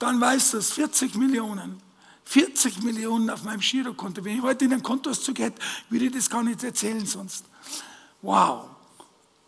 [0.00, 1.80] dann weißt du es, 40 Millionen.
[2.24, 4.24] 40 Millionen auf meinem Girokonto.
[4.24, 5.60] Wenn ich heute in einen Kontoauszug hätte,
[5.90, 7.44] würde ich das gar nicht erzählen sonst.
[8.22, 8.64] Wow.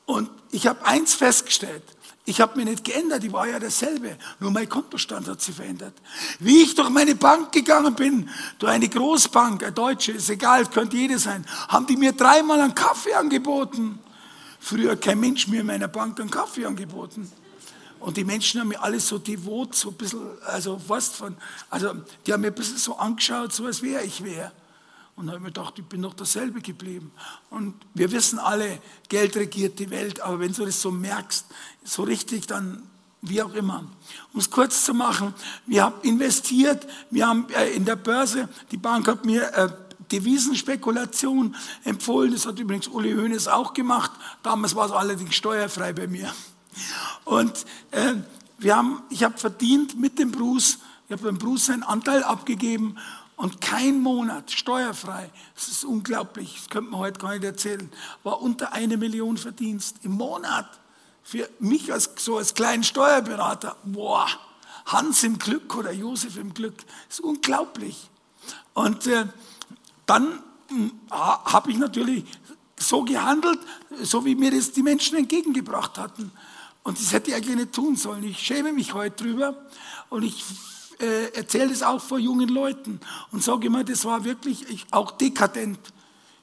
[0.05, 1.83] Und ich habe eins festgestellt.
[2.29, 5.95] Ich habe mich nicht geändert, ich war ja dasselbe, nur mein Kontostand hat sich verändert.
[6.41, 10.97] Wie ich durch meine Bank gegangen bin, durch eine Großbank, eine deutsche, ist egal, könnte
[10.97, 14.01] jede sein, haben die mir dreimal einen Kaffee angeboten.
[14.59, 17.31] Früher kein Mensch mir in meiner Bank einen Kaffee angeboten.
[18.07, 21.37] Und die Menschen haben mir alles so devot, so ein bisschen, also was von,
[21.69, 21.93] also
[22.25, 24.53] die haben mir ein bisschen so angeschaut, so als wäre ich wer.
[25.17, 27.11] Und habe mir gedacht, ich bin doch dasselbe geblieben.
[27.51, 31.47] Und wir wissen alle, Geld regiert die Welt, aber wenn du das so merkst,
[31.83, 32.85] so richtig, dann
[33.23, 33.85] wie auch immer.
[34.33, 35.35] Um es kurz zu machen,
[35.67, 39.69] wir haben investiert, wir haben äh, in der Börse, die Bank hat mir äh,
[40.13, 44.13] Devisenspekulation empfohlen, das hat übrigens Uli Hoeneß auch gemacht,
[44.45, 46.33] damals war es allerdings steuerfrei bei mir.
[47.25, 48.15] Und äh,
[48.59, 52.97] wir haben, ich habe verdient mit dem Bruce, ich habe dem Bruce seinen Anteil abgegeben
[53.37, 57.91] und kein Monat steuerfrei, das ist unglaublich, das könnte man heute gar nicht erzählen,
[58.23, 60.67] war unter eine Million Verdienst im Monat.
[61.23, 64.27] Für mich als, so als kleinen Steuerberater, boah,
[64.87, 66.75] Hans im Glück oder Josef im Glück,
[67.11, 68.09] ist unglaublich.
[68.73, 69.27] Und äh,
[70.07, 72.25] dann hm, habe ich natürlich
[72.79, 73.59] so gehandelt,
[74.03, 76.31] so wie mir das die Menschen entgegengebracht hatten.
[76.87, 78.23] Und das hätte ich eigentlich nicht tun sollen.
[78.23, 79.57] Ich schäme mich heute drüber
[80.09, 80.45] und ich
[81.01, 83.01] äh, erzähle das auch vor jungen Leuten
[83.33, 85.81] und sage immer, das war wirklich ich, auch dekadent.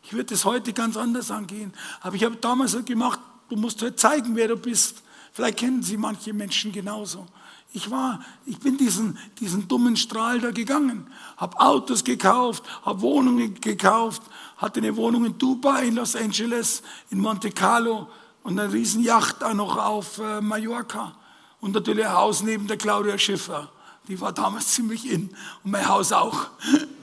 [0.04, 1.72] Ich würde das heute ganz anders angehen.
[2.02, 5.02] Aber ich habe damals gemacht, du musst heute zeigen, wer du bist.
[5.32, 7.26] Vielleicht kennen Sie manche Menschen genauso.
[7.72, 13.62] Ich war, ich bin diesen, diesen dummen Strahl da gegangen, habe Autos gekauft, habe Wohnungen
[13.62, 14.22] gekauft,
[14.58, 18.10] hatte eine Wohnung in Dubai, in Los Angeles, in Monte Carlo,
[18.44, 21.16] und eine Riesenjacht auch noch auf äh, Mallorca.
[21.62, 23.72] Und natürlich ein Haus neben der Claudia Schiffer.
[24.08, 25.30] Die war damals ziemlich in.
[25.64, 26.48] Und mein Haus auch.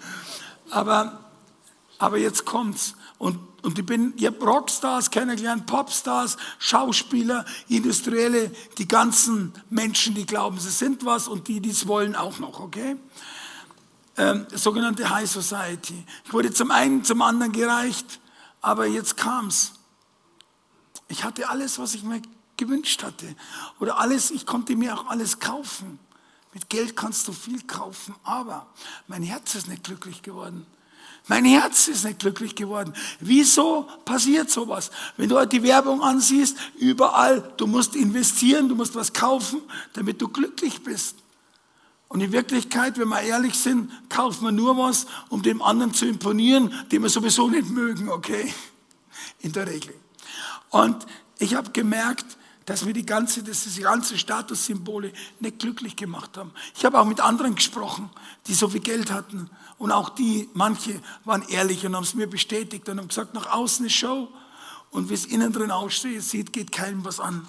[0.71, 1.19] aber,
[1.99, 2.95] aber jetzt kommt's.
[3.19, 10.27] Und, und ich bin, ich habe Rockstars kennengelernt, Popstars, Schauspieler, Industrielle, die ganzen Menschen, die
[10.27, 12.97] glauben, sie sind was und die, die es wollen, auch noch, okay?
[14.17, 16.05] Ähm, sogenannte High Society.
[16.25, 18.21] Ich wurde zum einen, zum anderen gereicht,
[18.61, 19.80] aber jetzt kam's.
[21.11, 22.23] Ich hatte alles, was ich mir
[22.57, 23.35] gewünscht hatte.
[23.81, 25.99] Oder alles, ich konnte mir auch alles kaufen.
[26.55, 28.67] Mit Geld kannst du viel kaufen, aber
[29.09, 30.67] mein Herz ist nicht glücklich geworden.
[31.29, 32.93] Mein Herz ist nicht glücklich geworden.
[33.19, 34.91] Wieso passiert sowas?
[35.17, 39.61] Wenn du heute die Werbung ansiehst, überall, du musst investieren, du musst was kaufen,
[39.93, 41.17] damit du glücklich bist.
[42.09, 46.07] Und in Wirklichkeit, wenn wir ehrlich sind, kauft man nur was, um dem anderen zu
[46.07, 48.53] imponieren, den wir sowieso nicht mögen, okay?
[49.41, 49.95] In der Regel.
[50.71, 51.07] Und
[51.39, 52.27] ich habe gemerkt,
[52.67, 56.53] dass wir die ganze, dass diese ganzen Statussymbole nicht glücklich gemacht haben.
[56.77, 58.11] Ich habe auch mit anderen gesprochen,
[58.47, 59.51] die so viel Geld hatten.
[59.79, 63.51] Und auch die, manche waren ehrlich und haben es mir bestätigt und haben gesagt, nach
[63.51, 64.29] außen ist Show.
[64.91, 67.47] Und wie es innen drin aussieht, geht keinem was an.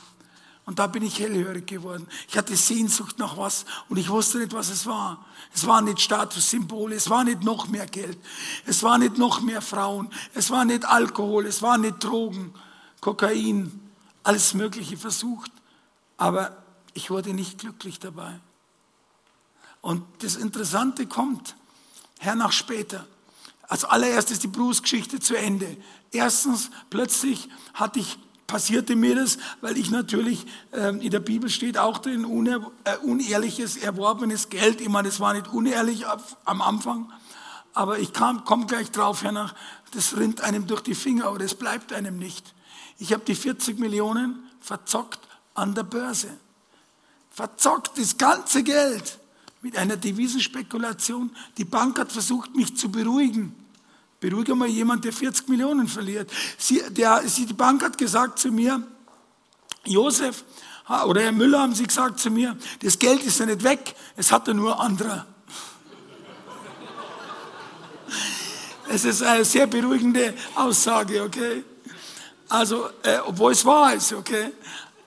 [0.65, 2.08] Und da bin ich hellhörig geworden.
[2.30, 5.25] Ich hatte Sehnsucht nach was und ich wusste nicht, was es war.
[5.54, 8.17] Es waren nicht Statussymbole, es war nicht noch mehr Geld,
[8.65, 12.54] es war nicht noch mehr Frauen, es war nicht Alkohol, es war nicht Drogen,
[13.02, 13.80] Kokain,
[14.24, 15.52] alles Mögliche versucht,
[16.18, 16.56] aber
[16.94, 18.40] ich wurde nicht glücklich dabei.
[19.82, 21.56] Und das Interessante kommt,
[22.20, 23.08] hernach später.
[23.64, 25.78] Als allererstes die Bruce-Geschichte zu Ende.
[26.12, 31.78] Erstens, plötzlich hatte ich, passierte mir das, weil ich natürlich, äh, in der Bibel steht
[31.78, 34.82] auch drin, unehr, äh, unehrliches, erworbenes Geld.
[34.82, 37.12] Ich meine, das war nicht unehrlich auf, am Anfang,
[37.74, 39.56] aber ich komme gleich drauf hernach,
[39.94, 42.54] das rinnt einem durch die Finger, aber das bleibt einem nicht.
[43.02, 45.20] Ich habe die 40 Millionen verzockt
[45.56, 46.28] an der Börse.
[47.32, 49.18] Verzockt das ganze Geld
[49.64, 51.36] mit einer Devisenspekulation.
[51.58, 53.56] Die Bank hat versucht, mich zu beruhigen.
[54.20, 56.32] Beruhige mal jemand, der 40 Millionen verliert.
[56.60, 58.84] Sie, der, sie, die Bank hat gesagt zu mir,
[59.84, 60.44] Josef
[61.08, 64.32] oder Herr Müller haben sie gesagt zu mir, das Geld ist ja nicht weg, es
[64.32, 65.26] hatte nur anderer.
[68.94, 71.64] Es ist eine sehr beruhigende Aussage, okay?
[72.52, 74.52] Also, äh, obwohl es wahr ist, okay?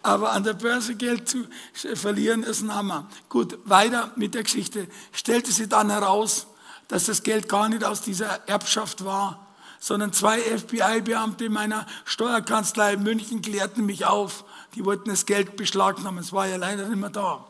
[0.03, 1.47] Aber an der Börse Geld zu
[1.95, 3.07] verlieren ist ein Hammer.
[3.29, 4.89] Gut, weiter mit der Geschichte.
[5.13, 6.47] Stellte sich dann heraus,
[6.89, 9.47] dass das Geld gar nicht aus dieser Erbschaft war,
[9.79, 14.45] sondern zwei FBI-Beamte meiner Steuerkanzlei in München klärten mich auf.
[14.75, 16.25] Die wollten das Geld beschlagnahmen.
[16.25, 17.45] Es war ja leider nicht mehr da.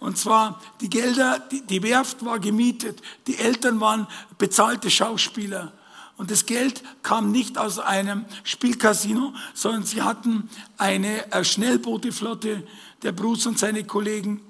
[0.00, 4.06] Und zwar die Gelder, die, die Werft war gemietet, die Eltern waren
[4.38, 5.72] bezahlte Schauspieler.
[6.16, 10.48] Und das Geld kam nicht aus einem Spielcasino, sondern sie hatten
[10.78, 12.66] eine äh, Schnellbooteflotte,
[13.02, 14.40] der Bruce und seine Kollegen.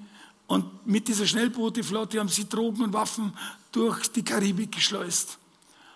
[0.47, 3.33] Und mit dieser Schnellbooteflotte haben sie Drogen und Waffen
[3.73, 5.37] durch die Karibik geschleust.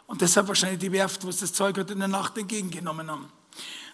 [0.07, 3.29] Und deshalb wahrscheinlich die Werft, wo sie das Zeug heute in der Nacht entgegengenommen haben.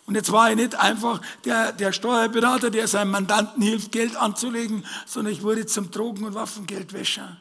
[0.08, 4.84] Und jetzt war ich nicht einfach der, der Steuerberater, der seinem Mandanten hilft, Geld anzulegen,
[5.06, 7.38] sondern ich wurde zum Drogen- und Waffengeldwäscher.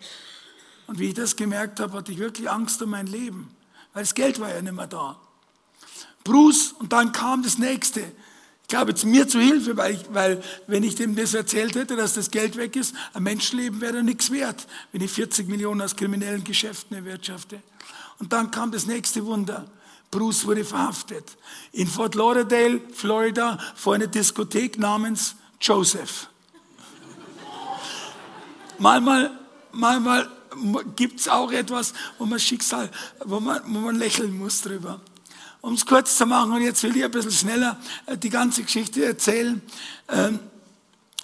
[0.89, 3.56] Und wie ich das gemerkt habe, hatte ich wirklich Angst um mein Leben
[3.97, 5.19] weil das Geld war ja nicht mehr da.
[6.23, 8.01] Bruce, und dann kam das nächste.
[8.01, 11.97] Ich glaube, zu mir zu Hilfe, weil, ich, weil wenn ich dem das erzählt hätte,
[11.97, 15.97] dass das Geld weg ist, ein Menschenleben wäre nichts wert, wenn ich 40 Millionen aus
[15.97, 17.63] kriminellen Geschäften erwirtschafte.
[18.19, 19.67] Und dann kam das nächste Wunder.
[20.11, 21.39] Bruce wurde verhaftet.
[21.73, 26.29] In Fort Lauderdale, Florida, vor einer Diskothek namens Joseph.
[28.77, 29.31] Manchmal,
[29.73, 30.36] manchmal
[30.97, 32.91] gibt es auch etwas, wo man Schicksal,
[33.25, 35.01] wo man, wo man lächeln muss drüber.
[35.61, 38.63] Um es kurz zu machen, und jetzt will ich ein bisschen schneller äh, die ganze
[38.63, 39.61] Geschichte erzählen.
[40.09, 40.39] Ähm,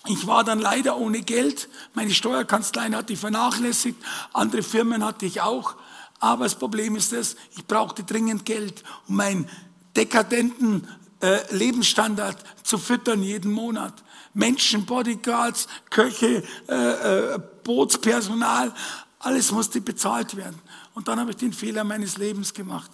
[0.08, 1.68] ich war dann leider ohne Geld.
[1.94, 4.02] Meine Steuerkanzleien hatte ich vernachlässigt.
[4.32, 5.76] Andere Firmen hatte ich auch.
[6.18, 9.48] Aber das Problem ist das, ich brauchte dringend Geld, um meinen
[9.96, 10.88] dekadenten
[11.20, 14.02] äh, Lebensstandard zu füttern jeden Monat.
[14.34, 18.74] Menschen, Bodyguards, Köche, äh, Bootspersonal,
[19.22, 20.58] alles musste bezahlt werden.
[20.94, 22.90] Und dann habe ich den Fehler meines Lebens gemacht.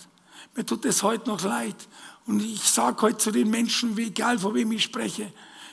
[0.54, 1.76] Mir tut es heute noch leid.
[2.26, 5.32] Und ich sage heute zu den Menschen, egal vor wem ich spreche,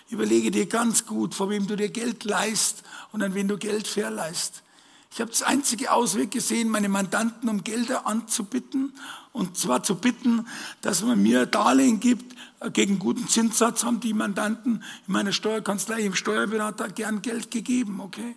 [0.09, 3.87] überlege dir ganz gut, vor wem du dir Geld leist und an wen du Geld
[3.87, 4.63] verleihst.
[5.11, 8.93] Ich habe das einzige Ausweg gesehen, meine Mandanten um Gelder anzubitten.
[9.31, 10.45] Und zwar zu bitten,
[10.81, 12.35] dass man mir Darlehen gibt.
[12.73, 18.35] Gegen guten Zinssatz haben die Mandanten in meiner Steuerkanzlei, im Steuerberater gern Geld gegeben, okay?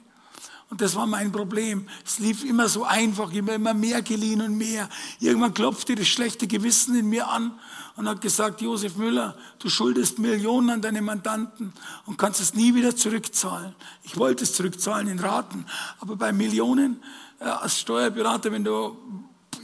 [0.71, 1.89] Und das war mein Problem.
[2.05, 4.89] Es lief immer so einfach, immer, immer mehr geliehen und mehr.
[5.19, 7.59] Irgendwann klopfte das schlechte Gewissen in mir an
[7.97, 11.73] und hat gesagt, Josef Müller, du schuldest Millionen an deine Mandanten
[12.05, 13.75] und kannst es nie wieder zurückzahlen.
[14.03, 15.65] Ich wollte es zurückzahlen in Raten,
[16.01, 17.03] aber bei Millionen
[17.41, 18.97] äh, als Steuerberater, wenn du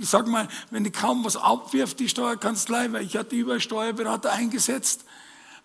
[0.00, 4.32] ich sag mal, wenn du kaum was abwirft, die Steuerkanzlei, weil ich hatte über Steuerberater
[4.32, 5.04] eingesetzt,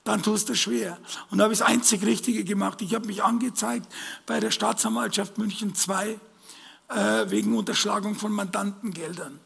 [0.04, 0.98] dann tust du schwer.
[1.30, 2.82] Und da habe ich das einzig Richtige gemacht.
[2.82, 3.88] Ich habe mich angezeigt
[4.26, 6.20] bei der Staatsanwaltschaft München II
[6.90, 9.40] äh, wegen Unterschlagung von Mandantengeldern.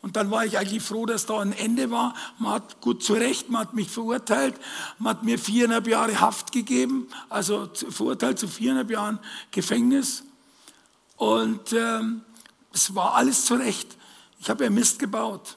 [0.00, 2.14] Und dann war ich eigentlich froh, dass da ein Ende war.
[2.38, 4.54] Man hat gut zu Recht, man hat mich verurteilt,
[4.98, 9.18] man hat mir viereinhalb Jahre Haft gegeben, also verurteilt zu viereinhalb Jahren
[9.50, 10.22] Gefängnis.
[11.16, 12.22] Und ähm,
[12.72, 13.96] es war alles zu Recht.
[14.40, 15.56] Ich habe ja Mist gebaut.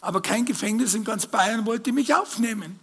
[0.00, 2.80] Aber kein Gefängnis in ganz Bayern wollte mich aufnehmen.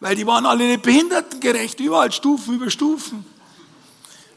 [0.00, 3.24] Weil die waren alle nicht behindertengerecht, überall Stufen über Stufen.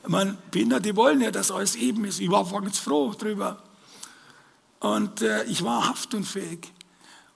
[0.04, 2.20] Ich meine, Behinderte wollen ja, dass alles eben ist.
[2.20, 3.62] Ich war ganz froh drüber.
[4.80, 6.74] Und äh, ich war haftunfähig.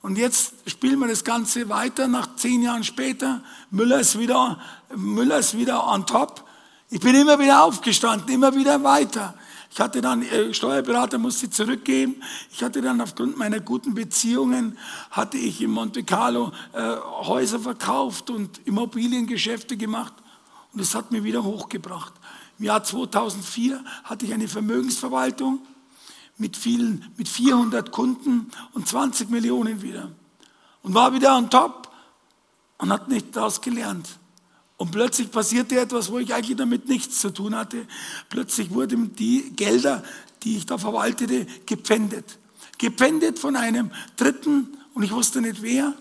[0.01, 3.41] Und jetzt spielen wir das Ganze weiter, nach zehn Jahren später.
[3.71, 4.59] Müller ist wieder,
[4.95, 6.43] Müller ist wieder on top.
[6.89, 9.33] Ich bin immer wieder aufgestanden, immer wieder weiter.
[9.71, 12.23] Ich hatte dann, äh, Steuerberater musste zurückgehen.
[12.51, 14.77] Ich hatte dann aufgrund meiner guten Beziehungen,
[15.11, 20.13] hatte ich in Monte Carlo äh, Häuser verkauft und Immobiliengeschäfte gemacht.
[20.73, 22.13] Und es hat mir wieder hochgebracht.
[22.59, 25.59] Im Jahr 2004 hatte ich eine Vermögensverwaltung
[26.37, 30.11] mit vielen, mit 400 Kunden und 20 Millionen wieder.
[30.83, 31.91] Und war wieder on top
[32.77, 34.07] und hat nicht daraus gelernt.
[34.77, 37.87] Und plötzlich passierte etwas, wo ich eigentlich damit nichts zu tun hatte.
[38.29, 40.03] Plötzlich wurden die Gelder,
[40.43, 42.37] die ich da verwaltete, gepfändet.
[42.77, 45.93] Gepfändet von einem Dritten und ich wusste nicht wer.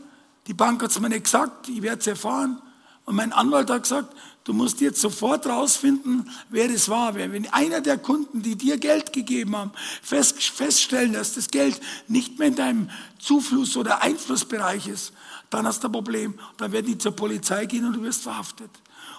[0.46, 2.60] Die Bank hat es mir nicht gesagt, ich werde es erfahren.
[3.06, 7.14] Und mein Anwalt hat gesagt, du musst jetzt sofort rausfinden, wer das war.
[7.14, 12.38] Wenn einer der Kunden, die dir Geld gegeben haben, fest, feststellen, dass das Geld nicht
[12.38, 15.12] mehr in deinem Zufluss- oder Einflussbereich ist,
[15.50, 16.34] dann hast du ein Problem.
[16.56, 18.70] Dann werden die zur Polizei gehen und du wirst verhaftet.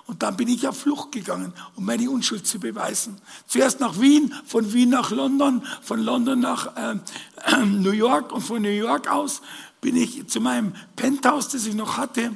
[0.07, 3.17] Und dann bin ich auf Flucht gegangen, um meine Unschuld zu beweisen.
[3.45, 8.61] Zuerst nach Wien, von Wien nach London, von London nach äh, New York und von
[8.61, 9.41] New York aus
[9.81, 12.35] bin ich zu meinem Penthouse, das ich noch hatte,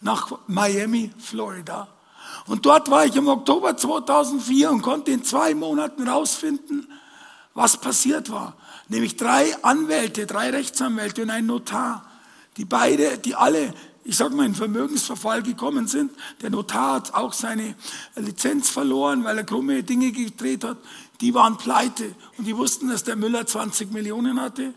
[0.00, 1.88] nach Miami, Florida.
[2.46, 6.88] Und dort war ich im Oktober 2004 und konnte in zwei Monaten herausfinden,
[7.54, 8.54] was passiert war.
[8.88, 12.07] Nämlich drei Anwälte, drei Rechtsanwälte und ein Notar,
[12.58, 13.72] die beide, die alle,
[14.04, 16.10] ich sage mal, in Vermögensverfall gekommen sind.
[16.42, 17.76] Der Notar hat auch seine
[18.16, 20.76] Lizenz verloren, weil er krumme Dinge gedreht hat.
[21.20, 24.74] Die waren pleite und die wussten, dass der Müller 20 Millionen hatte,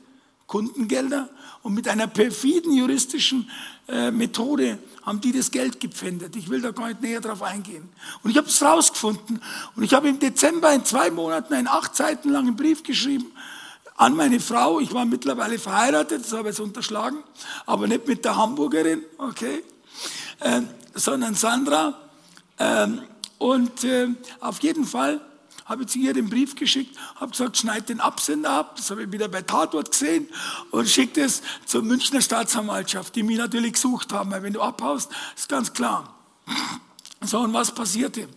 [0.48, 1.30] Kundengelder.
[1.64, 3.50] Und mit einer perfiden juristischen
[3.88, 6.36] äh, Methode haben die das Geld gepfändet.
[6.36, 7.90] Ich will da gar nicht näher drauf eingehen.
[8.24, 9.42] Und ich habe es rausgefunden.
[9.76, 13.32] Und ich habe im Dezember in zwei Monaten einen acht Seiten langen Brief geschrieben
[14.02, 14.80] an meine Frau.
[14.80, 17.18] Ich war mittlerweile verheiratet, das habe ich jetzt unterschlagen,
[17.68, 19.64] aber nicht mit der Hamburgerin, okay,
[20.40, 20.62] äh,
[20.96, 22.00] sondern Sandra.
[22.58, 23.04] Ähm,
[23.38, 24.08] und äh,
[24.40, 25.22] auf jeden Fall
[25.66, 29.04] habe ich zu ihr den Brief geschickt, habe gesagt, schneid den Absender ab, das habe
[29.04, 30.28] ich wieder bei Tatort gesehen
[30.72, 35.12] und schickt es zur Münchner Staatsanwaltschaft, die mich natürlich gesucht haben, weil wenn du abhaust,
[35.38, 36.16] ist ganz klar.
[37.22, 38.28] So, und was passierte?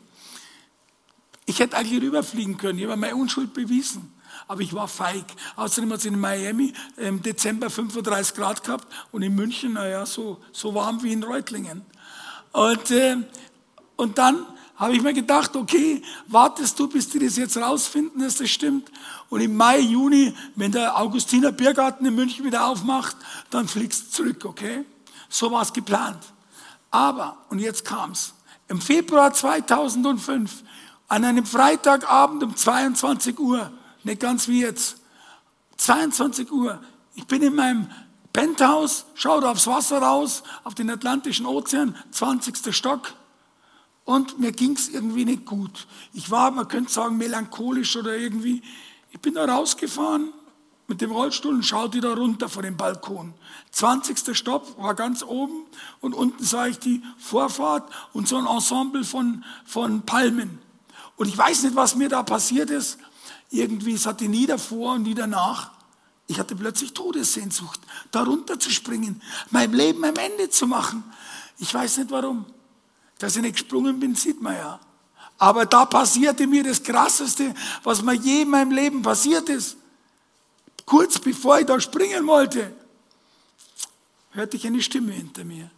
[1.46, 4.13] Ich hätte eigentlich rüberfliegen können, ich habe meine Unschuld bewiesen,
[4.48, 5.24] aber ich war feig.
[5.57, 10.40] Außerdem hat es in Miami im Dezember 35 Grad gehabt und in München, naja, so,
[10.52, 11.83] so warm wie in Reutlingen.
[12.52, 13.16] Und, äh,
[13.96, 18.37] und dann habe ich mir gedacht, okay, wartest du, bis die das jetzt rausfinden, dass
[18.37, 18.90] das stimmt.
[19.28, 23.16] Und im Mai, Juni, wenn der Augustiner Biergarten in München wieder aufmacht,
[23.50, 24.85] dann fliegst du zurück, okay?
[25.28, 26.18] So war es geplant.
[26.90, 28.35] Aber, und jetzt kam's,
[28.68, 30.62] im Februar 2005,
[31.09, 33.70] an einem Freitagabend um 22 Uhr,
[34.05, 34.99] nicht ganz wie jetzt,
[35.77, 36.81] 22 Uhr,
[37.14, 37.90] ich bin in meinem
[38.33, 42.75] Penthouse, schaue aufs Wasser raus, auf den Atlantischen Ozean, 20.
[42.75, 43.14] Stock,
[44.05, 45.87] und mir ging es irgendwie nicht gut.
[46.12, 48.62] Ich war, man könnte sagen, melancholisch oder irgendwie.
[49.11, 50.33] Ich bin da rausgefahren
[50.87, 53.33] mit dem Rollstuhl und schaute da runter von dem Balkon.
[53.71, 54.37] 20.
[54.37, 55.64] Stopp war ganz oben
[56.01, 60.59] und unten sah ich die Vorfahrt und so ein Ensemble von, von Palmen.
[61.17, 62.99] Und ich weiß nicht, was mir da passiert ist.
[63.51, 65.71] Irgendwie, es hatte nie davor und nie danach.
[66.27, 71.05] Ich hatte plötzlich Todessehnsucht, da runter zu springen, meinem Leben am Ende zu machen.
[71.59, 72.47] Ich weiß nicht warum.
[73.19, 74.81] Dass ich nicht gesprungen bin, sieht man ja.
[75.39, 79.77] Aber da passierte mir das Krasseste, was mir je in meinem Leben passiert ist.
[80.87, 82.73] Kurz bevor ich da springen wollte,
[84.31, 85.71] hörte ich eine Stimme hinter mir.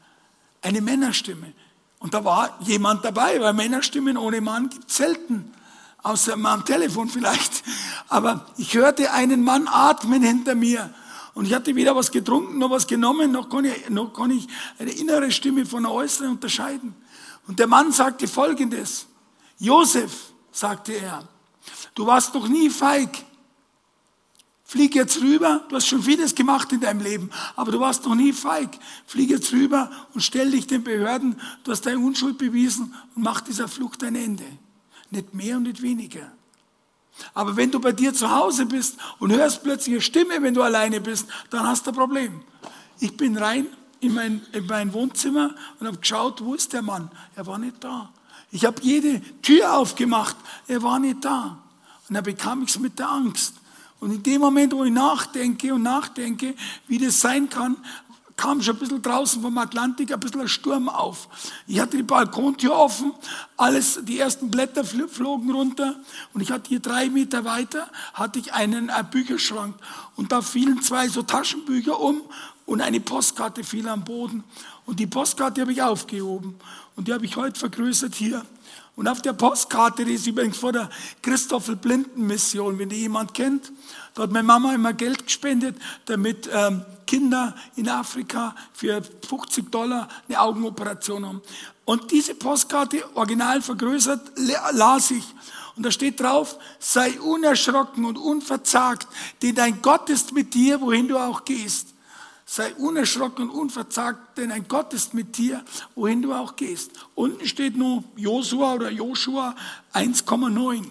[0.63, 1.53] Eine Männerstimme.
[1.99, 5.53] Und da war jemand dabei, weil Männerstimmen ohne Mann gibt es selten.
[6.07, 7.65] Außer am Telefon vielleicht.
[8.09, 10.95] Aber ich hörte einen Mann atmen hinter mir.
[11.35, 14.47] Und ich hatte weder was getrunken, noch was genommen, noch kann ich, noch kann ich
[14.79, 16.95] eine innere Stimme von einer äußeren unterscheiden.
[17.49, 19.07] Und der Mann sagte Folgendes.
[19.59, 20.13] Josef,
[20.53, 21.27] sagte er,
[21.97, 23.25] du warst noch nie feig.
[24.63, 28.15] Flieg jetzt rüber, du hast schon vieles gemacht in deinem Leben, aber du warst noch
[28.15, 28.79] nie feig.
[29.07, 33.41] Flieg jetzt rüber und stell dich den Behörden, du hast deine Unschuld bewiesen und mach
[33.41, 34.45] dieser Flucht ein Ende.
[35.17, 36.31] Nicht mehr und nicht weniger.
[37.33, 40.63] Aber wenn du bei dir zu Hause bist und hörst plötzlich eine Stimme, wenn du
[40.63, 42.43] alleine bist, dann hast du ein Problem.
[43.01, 43.67] Ich bin rein
[44.01, 47.11] in mein, in mein Wohnzimmer und habe geschaut, wo ist der Mann?
[47.35, 48.11] Er war nicht da.
[48.51, 50.37] Ich habe jede Tür aufgemacht,
[50.69, 51.59] er war nicht da.
[52.09, 53.55] Und dann bekam ich es mit der Angst.
[53.99, 56.55] Und in dem Moment, wo ich nachdenke und nachdenke,
[56.87, 57.77] wie das sein kann,
[58.37, 61.29] kam schon ein bisschen draußen vom Atlantik ein bisschen ein Sturm auf.
[61.67, 63.13] Ich hatte die Balkontür offen,
[63.57, 65.97] alles, die ersten Blätter flogen runter
[66.35, 69.75] und ich hatte hier drei Meter weiter, hatte ich einen, einen Bücherschrank
[70.17, 72.21] und da fielen zwei so Taschenbücher um
[72.67, 74.45] und eine Postkarte fiel am Boden
[74.85, 76.57] und die Postkarte habe ich aufgehoben
[76.95, 78.45] und die habe ich heute vergrößert hier.
[78.97, 80.89] Und auf der Postkarte, die ist übrigens vor der
[81.21, 83.71] Christoffel Blinden Mission, wenn die jemand kennt,
[84.17, 90.09] da hat meine Mama immer Geld gespendet, damit ähm, Kinder in Afrika für 50 Dollar
[90.27, 91.43] eine Augenoperation haben.
[91.85, 94.33] Und diese Postkarte, original vergrößert,
[94.73, 95.25] las ich.
[95.77, 99.07] Und da steht drauf, sei unerschrocken und unverzagt,
[99.43, 101.89] denn dein Gott ist mit dir, wohin du auch gehst.
[102.47, 105.63] Sei unerschrocken und unverzagt, denn ein Gott ist mit dir,
[105.95, 106.93] wohin du auch gehst.
[107.15, 109.55] Unten steht nur Josua oder Joshua
[109.93, 110.87] 1,9.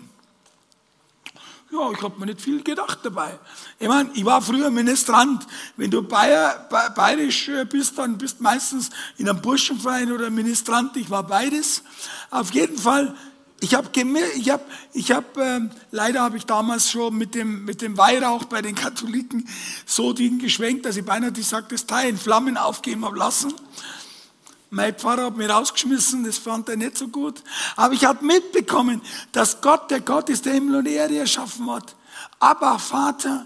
[1.77, 3.37] Ja, ich habe mir nicht viel gedacht dabei.
[3.79, 5.45] Ich meine, ich war früher Ministrant.
[5.75, 10.95] Wenn du Bayer, bayerisch äh, bist, dann bist du meistens in einem Burschenverein oder Ministrant.
[10.95, 11.83] Ich war beides.
[12.31, 13.13] Auf jeden Fall,
[13.59, 13.89] ich habe,
[14.35, 14.63] ich habe,
[14.93, 15.59] ich habe, äh,
[15.91, 19.45] leider habe ich damals schon mit dem, mit dem Weihrauch bei den Katholiken
[19.85, 23.53] so Ding geschwenkt, dass ich beinahe die Sakristei in Flammen aufgeben habe lassen.
[24.75, 27.41] Mein Pfarrer hat mich rausgeschmissen, das fand er nicht so gut.
[27.77, 29.01] Aber ich habe mitbekommen,
[29.31, 31.95] dass Gott der Gott ist, der Himmel und Erde erschaffen hat.
[32.41, 33.45] Aber Vater,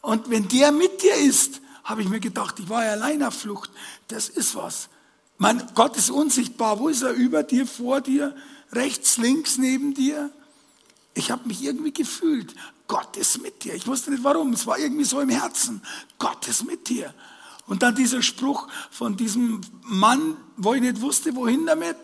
[0.00, 3.34] und wenn der mit dir ist, habe ich mir gedacht, ich war ja allein auf
[3.34, 3.70] Flucht.
[4.08, 4.88] Das ist was.
[5.36, 6.78] Mein Gott ist unsichtbar.
[6.78, 7.12] Wo ist er?
[7.12, 8.34] Über dir, vor dir,
[8.72, 10.30] rechts, links, neben dir?
[11.12, 12.54] Ich habe mich irgendwie gefühlt.
[12.88, 13.74] Gott ist mit dir.
[13.74, 14.54] Ich wusste nicht warum.
[14.54, 15.82] Es war irgendwie so im Herzen.
[16.18, 17.12] Gott ist mit dir.
[17.66, 21.96] Und dann dieser Spruch von diesem Mann, wo ich nicht wusste, wohin damit,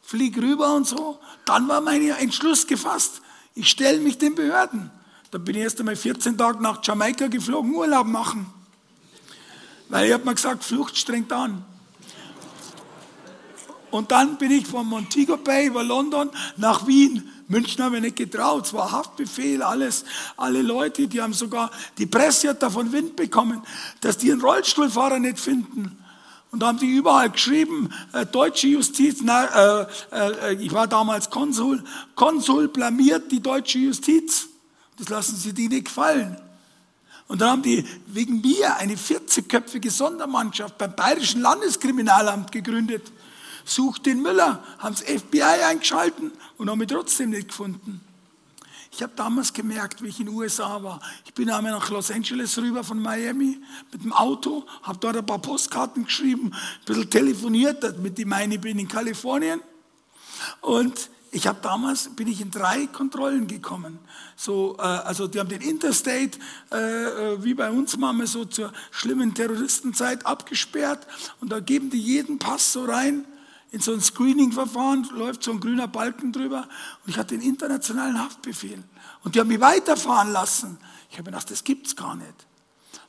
[0.00, 1.18] flieg rüber und so.
[1.44, 3.20] Dann war mein Entschluss gefasst.
[3.54, 4.90] Ich stelle mich den Behörden.
[5.30, 8.46] Da bin ich erst einmal 14 Tage nach Jamaika geflogen, Urlaub machen.
[9.88, 11.64] Weil ich habe mir gesagt, Flucht strengt an.
[13.90, 17.28] Und dann bin ich von Montego Bay über London nach Wien.
[17.48, 20.04] München habe ich nicht getraut, es war Haftbefehl, alles.
[20.36, 23.62] Alle Leute, die haben sogar, die Presse hat davon Wind bekommen,
[24.00, 25.98] dass die einen Rollstuhlfahrer nicht finden.
[26.50, 31.30] Und da haben die überall geschrieben, äh, deutsche Justiz, na, äh, äh, ich war damals
[31.30, 31.84] Konsul,
[32.14, 34.48] Konsul blamiert die deutsche Justiz.
[34.98, 36.36] Das lassen sie die nicht gefallen.
[37.28, 43.12] Und dann haben die wegen mir eine 40-köpfige Sondermannschaft beim Bayerischen Landeskriminalamt gegründet
[43.66, 48.00] sucht den Müller, haben das FBI eingeschalten und haben ihn trotzdem nicht gefunden.
[48.92, 51.00] Ich habe damals gemerkt, wie ich in den USA war.
[51.26, 53.60] Ich bin einmal nach Los Angeles rüber von Miami
[53.92, 58.58] mit dem Auto, habe dort ein paar Postkarten geschrieben, ein bisschen telefoniert, mit dem meine
[58.58, 59.60] bin in Kalifornien.
[60.62, 63.98] Und ich habe damals bin ich in drei Kontrollen gekommen.
[64.36, 66.38] So, äh, also die haben den Interstate,
[66.72, 71.06] äh, äh wie bei uns machen so zur schlimmen Terroristenzeit abgesperrt
[71.40, 73.26] und da geben die jeden Pass so rein
[73.70, 76.68] in so ein Screening-Verfahren läuft so ein grüner Balken drüber
[77.04, 78.82] und ich hatte den internationalen Haftbefehl.
[79.24, 80.78] Und die haben mich weiterfahren lassen.
[81.10, 82.46] Ich habe gedacht, das gibt es gar nicht.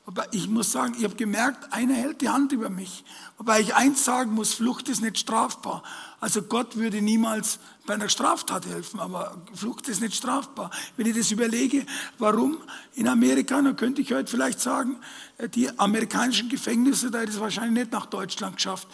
[0.06, 3.04] Aber ich muss sagen, ich habe gemerkt, einer hält die Hand über mich.
[3.38, 5.84] Wobei ich eins sagen muss, Flucht ist nicht strafbar.
[6.20, 10.72] Also Gott würde niemals bei einer Straftat helfen, aber Flucht ist nicht strafbar.
[10.98, 11.86] Wenn ich das überlege,
[12.18, 12.58] warum
[12.96, 14.98] in Amerika, dann könnte ich heute vielleicht sagen,
[15.38, 18.88] äh, die amerikanischen Gefängnisse, da hätte es wahrscheinlich nicht nach Deutschland geschafft,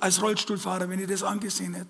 [0.00, 1.88] als Rollstuhlfahrer, wenn ich das angesehen hätte.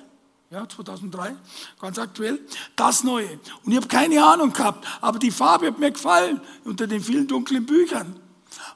[0.51, 1.37] ja, 2003,
[1.81, 2.41] ganz aktuell,
[2.77, 3.39] das Neue.
[3.65, 7.29] Und ich habe keine Ahnung gehabt, aber die Farbe hat mir gefallen unter den vielen
[7.29, 8.17] dunklen Büchern.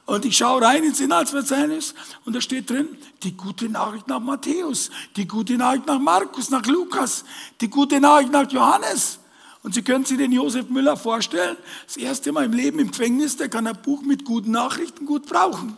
[0.05, 1.93] Und ich schaue rein ins Inhaltsverzeichnis
[2.25, 2.87] und da steht drin,
[3.23, 7.25] die gute Nachricht nach Matthäus, die gute Nachricht nach Markus, nach Lukas,
[7.59, 9.19] die gute Nachricht nach Johannes.
[9.63, 13.35] Und Sie können sich den Josef Müller vorstellen, das erste Mal im Leben im Gefängnis,
[13.35, 15.75] der kann ein Buch mit guten Nachrichten gut brauchen.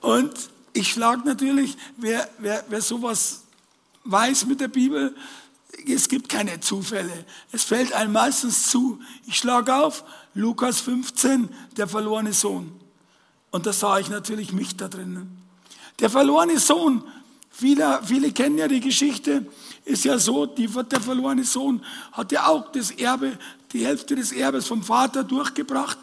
[0.00, 0.32] Und
[0.72, 3.42] ich schlage natürlich, wer, wer, wer sowas
[4.04, 5.14] weiß mit der Bibel,
[5.86, 7.24] es gibt keine Zufälle.
[7.52, 9.00] Es fällt einem meistens zu.
[9.26, 12.72] Ich schlage auf, Lukas 15, der verlorene Sohn.
[13.50, 15.38] Und da sah ich natürlich mich da drinnen.
[15.98, 17.02] Der verlorene Sohn,
[17.50, 19.46] viele, viele kennen ja die Geschichte,
[19.84, 23.38] ist ja so, die, der verlorene Sohn hat ja auch das Erbe,
[23.72, 25.98] die Hälfte des Erbes vom Vater durchgebracht,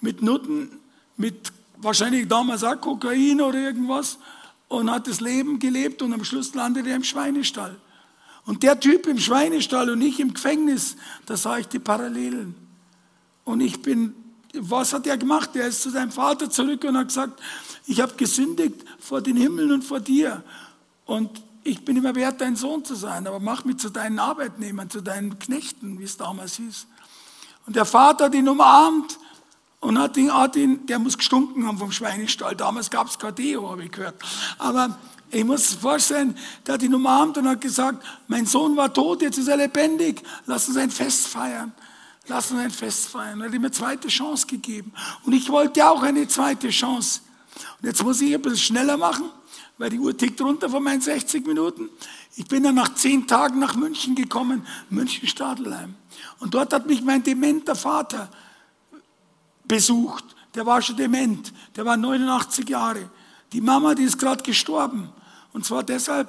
[0.00, 0.80] mit Nutten,
[1.16, 1.52] mit
[1.86, 4.18] wahrscheinlich damals auch Kokain oder irgendwas,
[4.68, 7.76] und hat das Leben gelebt und am Schluss landet er im Schweinestall.
[8.44, 12.54] Und der Typ im Schweinestall und ich im Gefängnis, da sah ich die Parallelen.
[13.44, 14.14] Und ich bin,
[14.54, 15.50] was hat er gemacht?
[15.54, 17.40] Er ist zu seinem Vater zurück und hat gesagt,
[17.86, 20.42] ich habe gesündigt vor den Himmeln und vor dir.
[21.04, 24.90] Und ich bin immer wert, dein Sohn zu sein, aber mach mich zu deinen Arbeitnehmern,
[24.90, 26.86] zu deinen Knechten, wie es damals hieß.
[27.66, 29.18] Und der Vater hat ihn umarmt
[29.86, 32.56] und hat ihn, hat ihn der muss gestunken haben vom Schweinestall.
[32.56, 34.16] Damals gab es kein Deo, habe ich gehört.
[34.58, 34.98] Aber
[35.30, 39.38] ich muss vorstellen, der hat ihn umarmt und hat gesagt, mein Sohn war tot, jetzt
[39.38, 41.72] ist er lebendig, lass uns ein Fest feiern.
[42.26, 43.40] Lass uns ein Fest feiern.
[43.40, 44.92] Er hat ihm eine zweite Chance gegeben.
[45.24, 47.20] Und ich wollte auch eine zweite Chance.
[47.80, 49.30] Und jetzt muss ich ein bisschen schneller machen
[49.78, 51.90] weil die Uhr tickt runter von meinen 60 Minuten.
[52.36, 55.94] Ich bin dann nach zehn Tagen nach München gekommen, München-Stadelheim.
[56.38, 58.30] Und dort hat mich mein dementer Vater
[59.68, 60.24] besucht.
[60.54, 63.10] Der war schon dement, der war 89 Jahre.
[63.52, 65.10] Die Mama, die ist gerade gestorben.
[65.52, 66.28] Und zwar deshalb,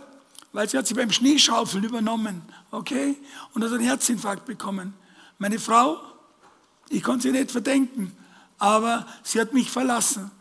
[0.52, 3.18] weil sie hat sie beim Schneeschaufeln übernommen, okay?
[3.54, 4.94] Und hat einen Herzinfarkt bekommen.
[5.38, 6.00] Meine Frau,
[6.90, 8.16] ich konnte sie nicht verdenken,
[8.58, 10.32] aber sie hat mich verlassen.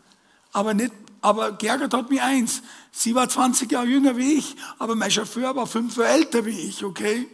[0.51, 2.61] Aber nicht aber geärgert hat mich eins.
[2.91, 6.59] Sie war 20 Jahre jünger wie ich, aber mein Chauffeur war fünf Jahre älter wie
[6.59, 7.27] ich, okay?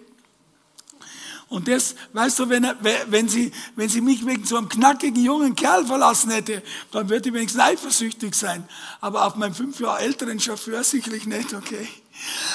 [1.53, 2.65] Und das, weißt du, wenn,
[3.09, 7.29] wenn, sie, wenn sie mich wegen so einem knackigen jungen Kerl verlassen hätte, dann würde
[7.29, 8.67] ich wenigstens eifersüchtig sein.
[9.01, 11.87] Aber auf meinen fünf Jahre älteren Chauffeur sicherlich nicht, okay?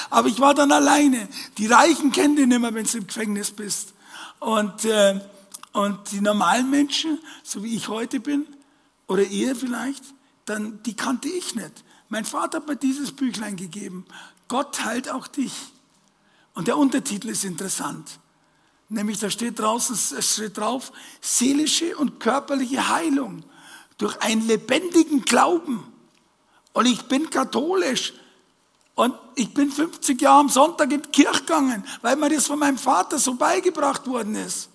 [0.09, 1.29] Aber ich war dann alleine.
[1.57, 3.93] Die Reichen kennen dich nicht mehr, wenn du im Gefängnis bist.
[4.39, 5.21] Und, äh,
[5.71, 8.45] und die normalen Menschen, so wie ich heute bin,
[9.07, 10.03] oder ihr vielleicht,
[10.43, 11.85] dann die kannte ich nicht.
[12.09, 14.05] Mein Vater hat mir dieses Büchlein gegeben.
[14.49, 15.53] Gott heilt auch dich.
[16.53, 18.19] Und der Untertitel ist interessant.
[18.89, 23.43] Nämlich da steht draußen, es steht drauf, seelische und körperliche Heilung
[23.99, 25.85] durch einen lebendigen Glauben.
[26.73, 28.13] Und ich bin katholisch.
[28.95, 32.59] Und ich bin 50 Jahre am Sonntag in die Kirche gegangen, weil mir das von
[32.59, 34.69] meinem Vater so beigebracht worden ist.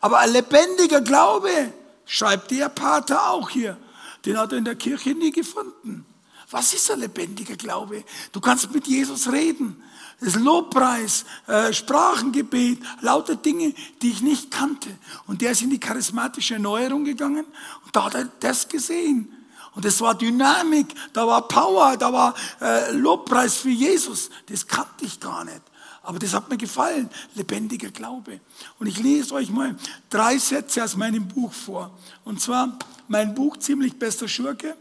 [0.00, 1.72] Aber ein lebendiger Glaube,
[2.06, 3.76] schreibt der Pater auch hier,
[4.24, 6.06] den hat er in der Kirche nie gefunden.
[6.50, 8.04] Was ist ein lebendiger Glaube?
[8.32, 9.82] Du kannst mit Jesus reden.
[10.20, 14.90] Das Lobpreis, äh, Sprachengebet, lauter Dinge, die ich nicht kannte.
[15.26, 17.46] Und der ist in die charismatische Erneuerung gegangen
[17.84, 19.32] und da hat er das gesehen.
[19.74, 24.30] Und es war Dynamik, da war Power, da war äh, Lobpreis für Jesus.
[24.46, 25.62] Das kannte ich gar nicht.
[26.02, 28.40] Aber das hat mir gefallen, lebendiger Glaube.
[28.78, 29.76] Und ich lese euch mal
[30.08, 31.96] drei Sätze aus meinem Buch vor.
[32.24, 34.76] Und zwar mein Buch Ziemlich bester Schurke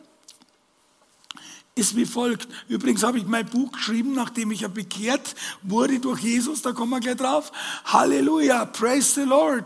[1.79, 2.47] ist wie folgt.
[2.67, 6.91] Übrigens habe ich mein Buch geschrieben, nachdem ich ja bekehrt wurde durch Jesus, da kommen
[6.91, 7.51] wir gleich drauf.
[7.85, 9.65] Halleluja, praise the Lord.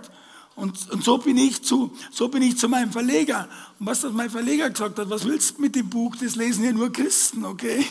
[0.55, 3.49] Und, und so, bin ich zu, so bin ich zu meinem Verleger.
[3.79, 6.15] Und was das mein Verleger gesagt hat, was willst du mit dem Buch?
[6.15, 7.85] Das lesen ja nur Christen, okay?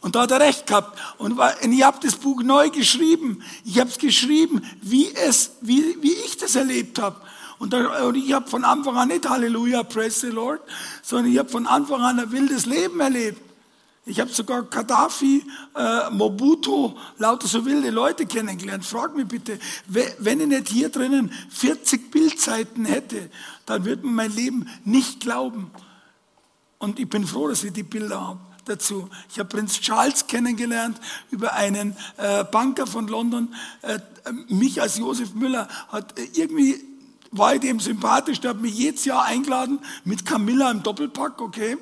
[0.00, 0.98] Und da hat er recht gehabt.
[1.18, 1.38] Und
[1.70, 3.42] ich habe das Buch neu geschrieben.
[3.64, 7.20] Ich habe es geschrieben, wie, es, wie, wie ich das erlebt habe.
[7.58, 10.60] Und, da, und ich habe von Anfang an nicht Halleluja, praise the Lord,
[11.02, 13.40] sondern ich habe von Anfang an ein wildes Leben erlebt.
[14.08, 15.44] Ich habe sogar Gaddafi,
[15.74, 18.84] äh, Mobutu, lauter so wilde Leute kennengelernt.
[18.84, 23.30] Frag mich bitte, wenn ich nicht hier drinnen 40 Bildzeiten hätte,
[23.66, 25.72] dann würde man mein Leben nicht glauben.
[26.78, 29.08] Und ich bin froh, dass ich die Bilder habe dazu.
[29.28, 31.00] Ich habe Prinz Charles kennengelernt
[31.30, 33.52] über einen äh, Banker von London.
[33.82, 33.98] Äh,
[34.48, 36.84] mich als Josef Müller hat äh, irgendwie
[37.38, 41.76] war ich dem sympathisch, der hat mich jedes Jahr eingeladen mit Camilla im Doppelpack, okay,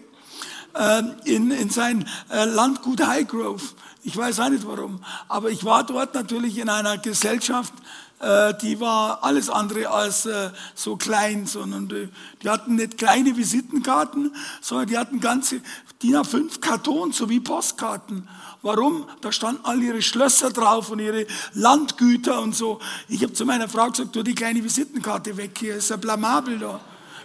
[0.74, 3.62] äh, in, in sein äh, Landgut Highgrove.
[4.02, 7.72] Ich weiß auch nicht warum, aber ich war dort natürlich in einer Gesellschaft,
[8.20, 14.34] äh, die war alles andere als äh, so klein, sondern die, hatten nicht kleine Visitenkarten,
[14.60, 15.60] sondern die hatten ganze
[16.04, 18.28] DIN A5 Karton sowie Postkarten.
[18.60, 19.06] Warum?
[19.22, 22.78] Da standen all ihre Schlösser drauf und ihre Landgüter und so.
[23.08, 26.58] Ich habe zu meiner Frau gesagt, tu die kleine Visitenkarte weg hier, ist ja blamabel
[26.58, 26.78] da.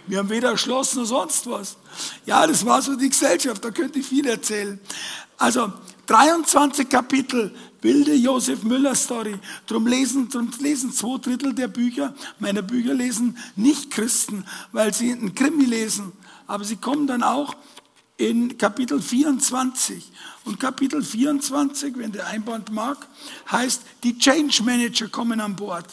[0.06, 1.76] Wir haben weder Schloss noch sonst was.
[2.24, 4.80] Ja, das war so die Gesellschaft, da könnte ich viel erzählen.
[5.36, 5.70] Also
[6.06, 9.38] 23 Kapitel wilde Josef Müller Story.
[9.66, 15.12] Drum lesen, drum lesen zwei Drittel der Bücher, meiner Bücher lesen nicht Christen, weil sie
[15.12, 16.12] einen Krimi lesen.
[16.46, 17.54] Aber sie kommen dann auch
[18.20, 20.12] in Kapitel 24.
[20.44, 23.06] Und Kapitel 24, wenn der Einband mag,
[23.50, 25.86] heißt, die Change Manager kommen an Bord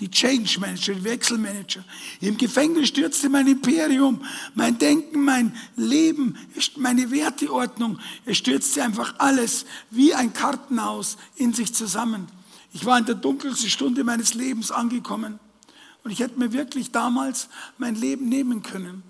[0.00, 1.84] die Change Manager, die Wechselmanager.
[2.20, 6.36] Im Gefängnis stürzte mein Imperium, mein Denken, mein Leben,
[6.76, 7.98] meine Werteordnung.
[8.24, 12.28] Es stürzte einfach alles wie ein Kartenhaus in sich zusammen.
[12.72, 15.38] Ich war in der dunkelsten Stunde meines Lebens angekommen.
[16.02, 19.02] Und ich hätte mir wirklich damals mein Leben nehmen können.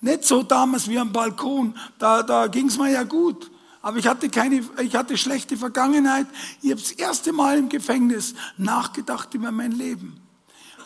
[0.00, 3.50] Nicht so damals wie am Balkon, da, da ging es mir ja gut.
[3.80, 6.26] Aber ich hatte keine, ich hatte schlechte Vergangenheit.
[6.62, 10.20] Ich habe das erste Mal im Gefängnis nachgedacht über mein Leben.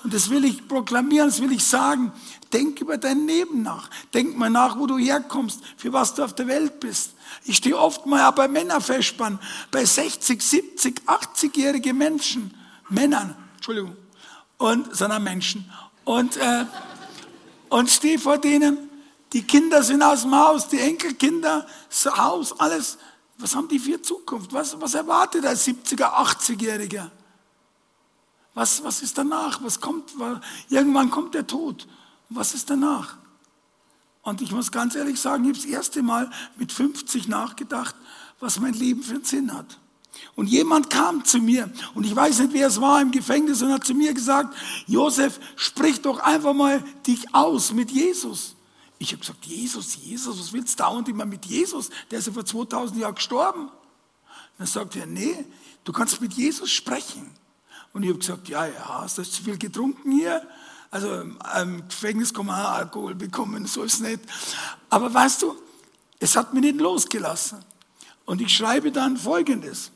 [0.04, 2.12] Und das will ich proklamieren, das will ich sagen.
[2.52, 3.88] Denk über dein Leben nach.
[4.12, 7.14] Denk mal nach, wo du herkommst, für was du auf der Welt bist.
[7.44, 9.38] Ich stehe oft mal bei Männerfestbahn,
[9.70, 12.52] bei 60, 70, 80-jährige Menschen,
[12.88, 13.96] Männern, Entschuldigung,
[14.58, 15.70] und sondern Menschen.
[16.04, 16.66] Und, äh,
[17.68, 18.90] und stehe vor denen
[19.32, 22.98] die Kinder sind aus dem Haus, die Enkelkinder, das Haus, alles.
[23.38, 24.52] Was haben die für Zukunft?
[24.52, 27.10] Was, was erwartet ein 70er, 80-Jähriger?
[28.54, 29.62] Was, was ist danach?
[29.62, 30.12] Was kommt?
[30.68, 31.88] Irgendwann kommt der Tod.
[32.28, 33.16] Was ist danach?
[34.22, 37.96] Und ich muss ganz ehrlich sagen, ich habe das erste Mal mit 50 nachgedacht,
[38.38, 39.78] was mein Leben für einen Sinn hat.
[40.36, 43.72] Und jemand kam zu mir, und ich weiß nicht, wer es war im Gefängnis, und
[43.72, 44.54] hat zu mir gesagt,
[44.86, 48.54] Josef, sprich doch einfach mal dich aus mit Jesus.
[49.02, 51.90] Ich habe gesagt, Jesus, Jesus, was willst du dauernd immer mit Jesus?
[52.08, 53.68] Der ist ja vor 2000 Jahren gestorben.
[54.58, 55.44] Dann sagt er, nee,
[55.82, 57.34] du kannst mit Jesus sprechen.
[57.92, 60.46] Und ich habe gesagt, ja, ja, hast du zu viel getrunken hier?
[60.92, 64.20] Also im Gefängnis kann man Alkohol bekommen, so ist es nicht.
[64.88, 65.56] Aber weißt du,
[66.20, 67.58] es hat mich nicht losgelassen.
[68.24, 69.90] Und ich schreibe dann Folgendes.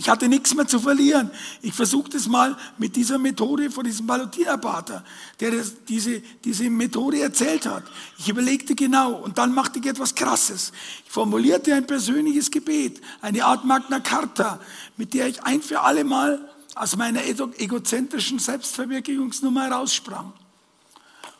[0.00, 1.30] Ich hatte nichts mehr zu verlieren.
[1.60, 5.04] Ich versuchte es mal mit dieser Methode von diesem Balotinerpater,
[5.40, 7.82] der das, diese, diese Methode erzählt hat.
[8.16, 10.72] Ich überlegte genau und dann machte ich etwas Krasses.
[11.04, 14.58] Ich formulierte ein persönliches Gebet, eine Art Magna Carta,
[14.96, 20.32] mit der ich ein für alle Mal aus meiner egozentrischen Selbstverwirklichungsnummer heraussprang.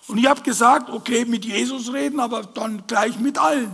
[0.06, 3.70] Und ich habe gesagt, okay, mit Jesus reden, aber dann gleich mit allen.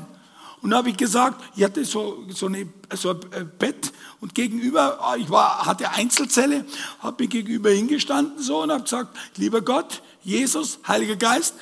[0.63, 5.15] Und da habe ich gesagt, ich hatte so, so, eine, so ein Bett und gegenüber,
[5.19, 6.65] ich war, hatte Einzelzelle,
[7.01, 11.55] habe mir gegenüber hingestanden so und habe gesagt, lieber Gott, Jesus, Heiliger Geist,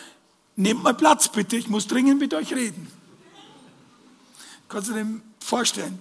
[0.57, 2.91] nehmt mal Platz bitte, ich muss dringend mit euch reden.
[4.69, 5.07] Kannst du dir
[5.41, 5.99] vorstellen?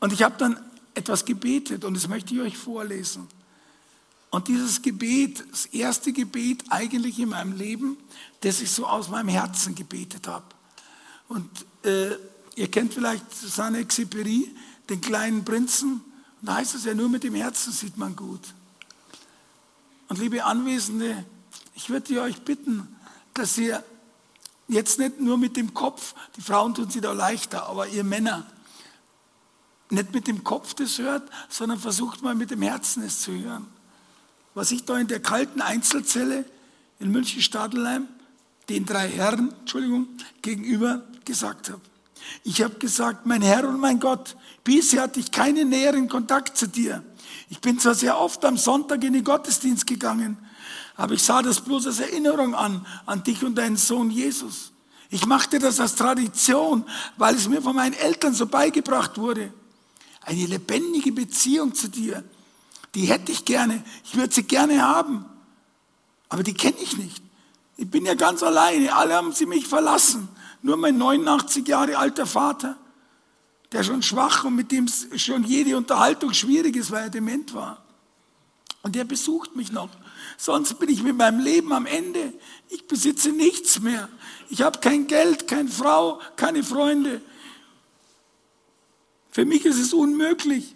[0.00, 0.58] Und ich habe dann
[0.94, 3.26] etwas gebetet und das möchte ich euch vorlesen.
[4.30, 7.96] Und dieses Gebet, das erste Gebet eigentlich in meinem Leben,
[8.40, 10.44] das ich so aus meinem Herzen gebetet habe.
[11.28, 11.48] Und
[11.84, 12.10] äh,
[12.56, 14.48] ihr kennt vielleicht Saint-Exupéry,
[14.88, 16.02] den kleinen Prinzen.
[16.40, 18.42] Und da heißt es ja, nur mit dem Herzen sieht man gut.
[20.08, 21.24] Und liebe Anwesende,
[21.74, 22.88] ich würde euch bitten,
[23.32, 23.82] dass ihr
[24.68, 28.46] jetzt nicht nur mit dem Kopf, die Frauen tun sich da leichter, aber ihr Männer,
[29.90, 33.66] nicht mit dem Kopf das hört, sondern versucht mal mit dem Herzen es zu hören.
[34.54, 36.44] Was ich da in der kalten Einzelzelle
[36.98, 38.08] in München-Stadelheim
[38.68, 40.08] den drei Herren, Entschuldigung,
[40.42, 41.80] gegenüber gesagt habe.
[42.42, 46.66] Ich habe gesagt, mein Herr und mein Gott, bisher hatte ich keinen näheren Kontakt zu
[46.66, 47.02] dir.
[47.50, 50.38] Ich bin zwar sehr oft am Sonntag in den Gottesdienst gegangen,
[50.96, 54.72] aber ich sah das bloß als Erinnerung an, an dich und deinen Sohn Jesus.
[55.10, 56.84] Ich machte das als Tradition,
[57.16, 59.52] weil es mir von meinen Eltern so beigebracht wurde.
[60.22, 62.24] Eine lebendige Beziehung zu dir,
[62.94, 65.24] die hätte ich gerne, ich würde sie gerne haben,
[66.28, 67.23] aber die kenne ich nicht.
[67.76, 70.28] Ich bin ja ganz alleine, alle haben sie mich verlassen.
[70.62, 72.76] Nur mein 89 Jahre alter Vater
[73.74, 77.84] der schon schwach und mit dem schon jede Unterhaltung schwierig ist, weil er dement war.
[78.82, 79.90] Und der besucht mich noch.
[80.38, 82.32] Sonst bin ich mit meinem Leben am Ende.
[82.68, 84.08] Ich besitze nichts mehr.
[84.48, 87.20] Ich habe kein Geld, keine Frau, keine Freunde.
[89.30, 90.73] Für mich ist es unmöglich.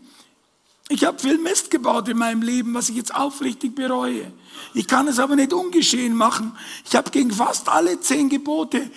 [0.91, 4.32] Ich habe viel Mist gebaut in meinem Leben, was ich jetzt aufrichtig bereue.
[4.72, 6.53] Ich kann es aber nicht ungeschehen machen.
[6.86, 8.91] Ich habe gegen fast alle zehn Gebote,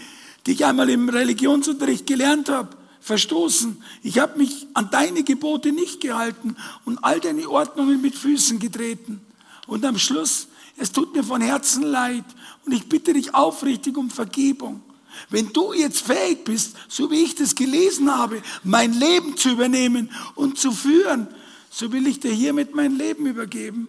[0.46, 2.70] die ich einmal im Religionsunterricht gelernt habe,
[3.02, 3.84] verstoßen.
[4.04, 9.20] Ich habe mich an deine Gebote nicht gehalten und all deine Ordnungen mit Füßen getreten.
[9.68, 12.26] Und am Schluss, es tut mir von Herzen leid
[12.66, 14.82] und ich bitte dich aufrichtig um Vergebung.
[15.30, 20.10] Wenn du jetzt fähig bist, so wie ich das gelesen habe, mein Leben zu übernehmen
[20.36, 21.28] und zu führen,
[21.74, 23.88] so will ich dir hiermit mein Leben übergeben.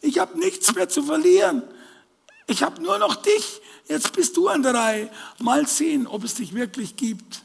[0.00, 1.62] Ich habe nichts mehr zu verlieren.
[2.46, 3.60] Ich habe nur noch dich.
[3.86, 5.10] Jetzt bist du an der Reihe.
[5.38, 7.42] Mal sehen, ob es dich wirklich gibt.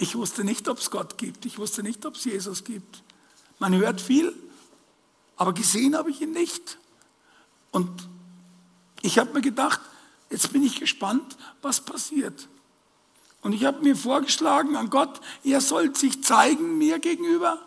[0.00, 1.46] Ich wusste nicht, ob es Gott gibt.
[1.46, 3.04] Ich wusste nicht, ob es Jesus gibt.
[3.60, 4.34] Man hört viel,
[5.36, 6.78] aber gesehen habe ich ihn nicht.
[7.70, 8.08] Und
[9.00, 9.80] ich habe mir gedacht,
[10.28, 12.48] jetzt bin ich gespannt, was passiert.
[13.42, 17.64] Und ich habe mir vorgeschlagen an Gott, er soll sich zeigen mir gegenüber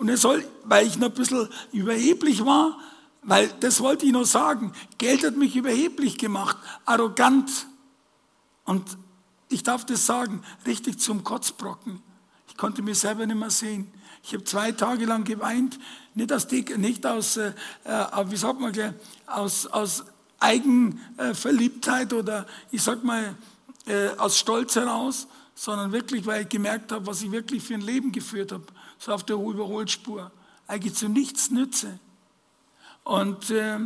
[0.00, 2.78] und er soll, weil ich noch ein bisschen überheblich war,
[3.22, 7.66] weil das wollte ich noch sagen, Geld hat mich überheblich gemacht, arrogant.
[8.64, 8.96] Und
[9.50, 12.00] ich darf das sagen, richtig zum Kotzbrocken.
[12.48, 13.92] Ich konnte mich selber nicht mehr sehen.
[14.22, 15.78] Ich habe zwei Tage lang geweint,
[16.14, 17.52] nicht aus, nicht aus äh,
[17.84, 18.74] äh wie sagt man
[19.26, 20.04] aus, aus
[20.38, 23.34] Eigenverliebtheit oder ich sag mal
[23.84, 27.82] äh, aus Stolz heraus, sondern wirklich, weil ich gemerkt habe, was ich wirklich für ein
[27.82, 28.64] Leben geführt habe
[29.00, 30.30] so auf der Überholspur,
[30.66, 31.98] eigentlich zu nichts nütze.
[33.02, 33.78] Und äh,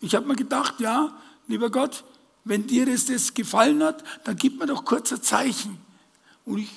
[0.00, 1.16] ich habe mir gedacht, ja,
[1.48, 2.04] lieber Gott,
[2.44, 5.78] wenn dir das, das gefallen hat, dann gib mir doch kurz ein Zeichen.
[6.44, 6.70] Und ich,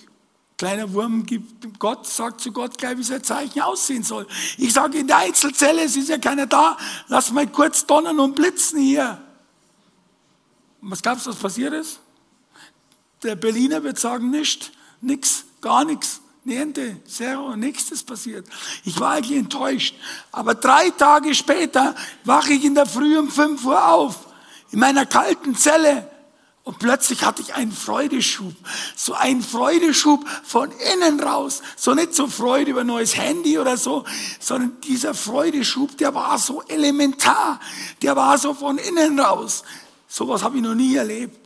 [0.57, 4.25] kleiner Wurm, gibt Gott, sagt zu Gott gleich, wie sein Zeichen aussehen soll.
[4.57, 6.77] Ich sage in der Einzelzelle, es ist ja keiner da,
[7.09, 9.21] lass mal kurz donnern und blitzen hier.
[10.81, 11.99] Und was glaubst du, was passiert ist?
[13.23, 16.21] Der Berliner wird sagen, nichts, nix, gar nichts.
[16.49, 18.47] Niente, zero, nichts passiert.
[18.83, 19.93] Ich war eigentlich enttäuscht.
[20.31, 21.93] Aber drei Tage später
[22.23, 24.27] wache ich in der Früh um 5 Uhr auf,
[24.71, 26.09] in meiner kalten Zelle.
[26.63, 28.55] Und plötzlich hatte ich einen Freudeschub.
[28.95, 31.61] So einen Freudeschub von innen raus.
[31.75, 34.03] So nicht so Freude über ein neues Handy oder so,
[34.39, 37.59] sondern dieser Freudeschub, der war so elementar.
[38.01, 39.63] Der war so von innen raus.
[40.07, 41.38] Sowas habe ich noch nie erlebt.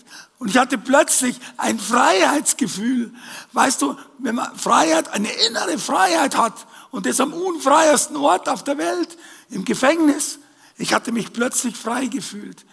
[0.44, 3.14] Und ich hatte plötzlich ein Freiheitsgefühl.
[3.54, 8.62] Weißt du, wenn man Freiheit, eine innere Freiheit hat und das am unfreiesten Ort auf
[8.62, 9.18] der Welt,
[9.52, 10.40] im Gefängnis,
[10.78, 12.66] ich hatte mich plötzlich frei gefühlt.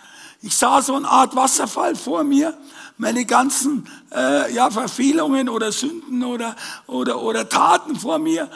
[0.43, 2.59] Ich sah so eine Art Wasserfall vor mir,
[2.99, 6.57] meine ganzen äh, ja, Verfehlungen oder Sünden oder,
[6.89, 8.51] oder, oder Taten vor mir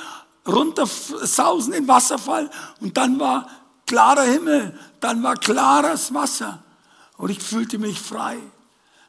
[0.44, 2.50] runtersausen in Wasserfall
[2.80, 3.48] und dann war
[3.86, 6.64] klarer Himmel, dann war klares Wasser
[7.16, 8.38] und ich fühlte mich frei.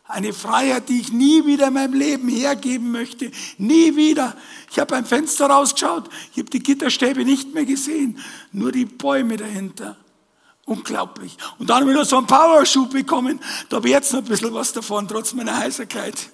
[0.07, 3.31] Eine Freiheit, die ich nie wieder in meinem Leben hergeben möchte.
[3.57, 4.37] Nie wieder.
[4.69, 8.19] Ich habe beim Fenster rausgeschaut, ich habe die Gitterstäbe nicht mehr gesehen,
[8.51, 9.97] nur die Bäume dahinter.
[10.65, 11.37] Unglaublich.
[11.59, 13.39] Und dann habe ich noch so einen Powerschub bekommen.
[13.69, 16.29] Da habe ich jetzt noch ein bisschen was davon, trotz meiner Heiserkeit.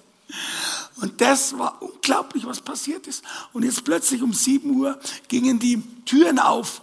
[0.96, 3.22] Und das war unglaublich, was passiert ist.
[3.52, 4.98] Und jetzt plötzlich um 7 Uhr
[5.28, 6.80] gingen die Türen auf.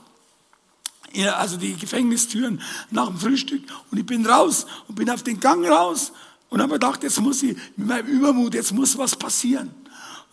[1.36, 2.62] Also die Gefängnistüren
[2.92, 3.64] nach dem Frühstück.
[3.90, 6.12] Und ich bin raus und bin auf den Gang raus
[6.50, 9.72] und habe gedacht, jetzt muss ich, mit meinem Übermut, jetzt muss was passieren.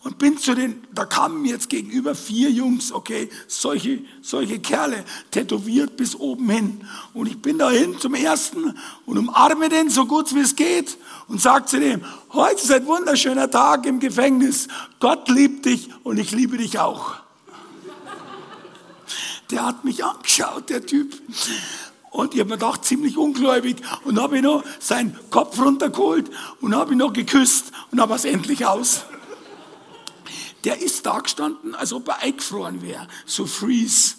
[0.03, 5.97] Und bin zu den, da kamen jetzt gegenüber vier Jungs, okay, solche, solche Kerle, tätowiert
[5.97, 6.81] bis oben hin.
[7.13, 10.97] Und ich bin dahin zum ersten und umarme den so gut wie es geht
[11.27, 14.67] und sage zu dem, heute ist ein wunderschöner Tag im Gefängnis.
[14.99, 17.15] Gott liebt dich und ich liebe dich auch.
[19.49, 21.21] Der hat mich angeschaut, der Typ.
[22.11, 23.77] Und ich habe mir gedacht, ziemlich ungläubig.
[24.05, 26.29] Und habe ich noch seinen Kopf runtergeholt
[26.61, 29.03] und habe ihn noch geküsst und habe es endlich aus.
[30.63, 33.07] Der ist da gestanden, als ob er eingefroren wäre.
[33.25, 34.15] So freeze.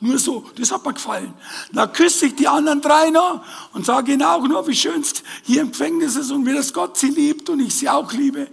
[0.00, 1.32] Nur so, das hat mir gefallen.
[1.70, 5.22] Dann küsse ich die anderen drei noch und sage ihnen auch noch, wie schön es
[5.44, 8.48] hier im Gefängnis ist und wie das Gott sie liebt und ich sie auch liebe.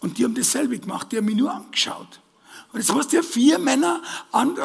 [0.00, 2.20] Und die haben dasselbe gemacht, die haben mich nur angeschaut.
[2.72, 4.00] Und jetzt musst du dir vier Männer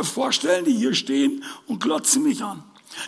[0.02, 2.64] vorstellen, die hier stehen und glotzen mich an.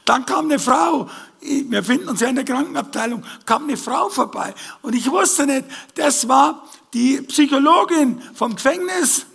[0.06, 1.10] Dann kam eine Frau,
[1.42, 4.54] wir finden uns ja in der Krankenabteilung, kam eine Frau vorbei.
[4.82, 5.66] Und ich wusste nicht,
[5.96, 9.26] das war die Psychologin vom Gefängnis.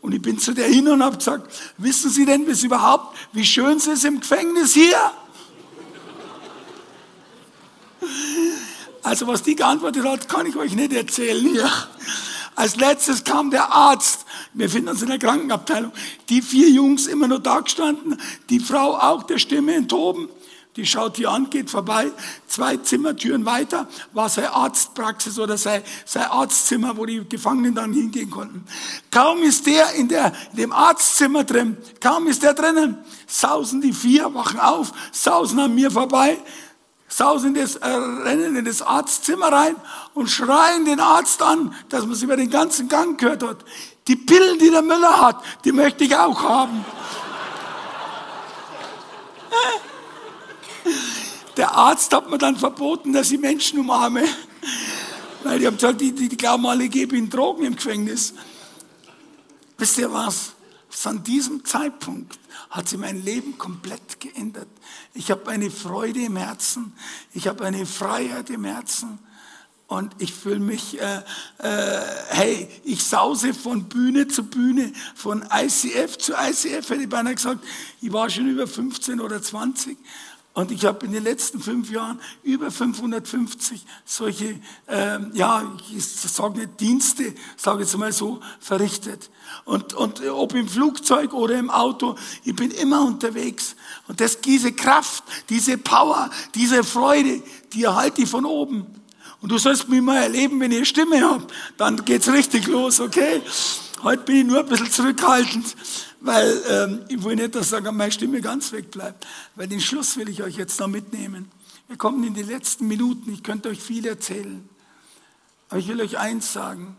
[0.00, 3.44] Und ich bin zu der hin und habe gesagt, wissen Sie denn bis überhaupt, wie
[3.44, 4.98] schön es ist im Gefängnis hier?
[9.02, 11.70] Also was die geantwortet hat, kann ich euch nicht erzählen hier.
[12.54, 14.26] Als letztes kam der Arzt.
[14.54, 15.92] Wir finden uns in der Krankenabteilung.
[16.28, 18.20] Die vier Jungs immer nur da gestanden.
[18.48, 20.28] Die Frau auch der Stimme enthoben.
[20.76, 22.10] Die schaut hier an, geht vorbei,
[22.48, 28.28] zwei Zimmertüren weiter, war sein Arztpraxis oder sein, sein Arztzimmer, wo die Gefangenen dann hingehen
[28.28, 28.64] konnten.
[29.12, 32.98] Kaum ist der in, der in dem Arztzimmer drin, kaum ist der drinnen,
[33.28, 36.38] sausen die vier, wachen auf, sausen an mir vorbei,
[37.06, 39.76] sausen das, äh, rennen in das Arztzimmer rein
[40.14, 43.64] und schreien den Arzt an, dass man es über den ganzen Gang gehört hat.
[44.06, 46.84] Die Pillen, die der Müller hat, die möchte ich auch haben.
[51.56, 54.24] Der Arzt hat mir dann verboten, dass ich Menschen umarme.
[55.42, 58.34] Weil die haben gesagt, die, die, die glauben alle, ich gebe ihnen Drogen im Gefängnis.
[59.78, 60.52] Wisst ihr was?
[61.04, 62.38] An diesem Zeitpunkt
[62.70, 64.68] hat sich mein Leben komplett geändert.
[65.12, 66.94] Ich habe eine Freude im Herzen,
[67.34, 69.18] ich habe eine Freiheit im Herzen
[69.86, 71.22] und ich fühle mich, äh,
[71.58, 77.34] äh, hey, ich sause von Bühne zu Bühne, von ICF zu ICF, hätte ich beinahe
[77.34, 77.60] gesagt.
[78.00, 79.96] Ich war schon über 15 oder 20
[80.54, 86.60] und ich habe in den letzten fünf Jahren über 550 solche, ähm, ja, ich sage
[86.60, 89.30] nicht Dienste, sage jetzt mal so, verrichtet.
[89.64, 92.14] Und, und ob im Flugzeug oder im Auto,
[92.44, 93.74] ich bin immer unterwegs.
[94.06, 98.86] Und das, diese Kraft, diese Power, diese Freude, die erhalte ich von oben.
[99.44, 103.42] Und du sollst mich mal erleben, wenn ich Stimme habe, dann geht's richtig los, okay?
[104.02, 105.76] Heute bin ich nur ein bisschen zurückhaltend,
[106.22, 110.42] weil ähm, ich will nicht, dass meine Stimme ganz wegbleibt, weil den Schluss will ich
[110.42, 111.50] euch jetzt noch mitnehmen.
[111.88, 114.66] Wir kommen in die letzten Minuten, ich könnte euch viel erzählen,
[115.68, 116.96] aber ich will euch eins sagen.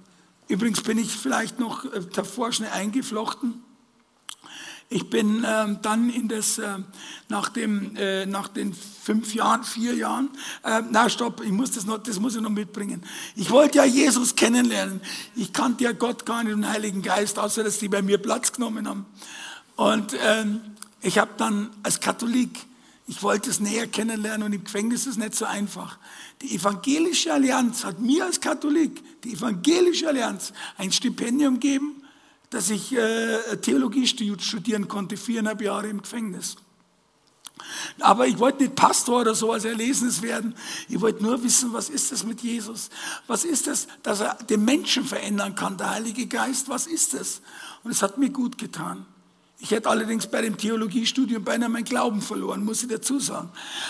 [0.48, 3.64] Übrigens bin ich vielleicht noch äh, davor schnell eingeflochten.
[4.90, 6.78] Ich bin ähm, dann in das, äh,
[7.28, 10.30] nach, dem, äh, nach den fünf Jahren, vier Jahren,
[10.64, 13.04] äh, na stopp, ich muss das, noch, das muss ich noch mitbringen.
[13.36, 15.02] Ich wollte ja Jesus kennenlernen.
[15.36, 18.52] Ich kannte ja Gott gar nicht, den Heiligen Geist, außer dass die bei mir Platz
[18.52, 19.08] genommen haben.
[19.76, 20.62] Und ähm,
[21.02, 22.66] ich habe dann als Katholik,
[23.08, 25.98] ich wollte es näher kennenlernen und im Gefängnis ist es nicht so einfach.
[26.44, 32.05] Die Evangelische Allianz hat mir als Katholik, die Evangelische Allianz, ein Stipendium gegeben
[32.56, 36.56] dass ich äh, Theologie studieren konnte, viereinhalb Jahre im Gefängnis.
[38.00, 40.56] Aber ich wollte nicht Pastor oder so als Erlesenes werden.
[40.88, 42.90] Ich wollte nur wissen, was ist das mit Jesus?
[43.28, 46.70] Was ist das, dass er den Menschen verändern kann, der Heilige Geist?
[46.70, 47.42] Was ist das?
[47.84, 49.06] Und es hat mir gut getan.
[49.60, 53.50] Ich hätte allerdings bei dem Theologiestudium beinahe meinen Glauben verloren, muss ich dazu sagen.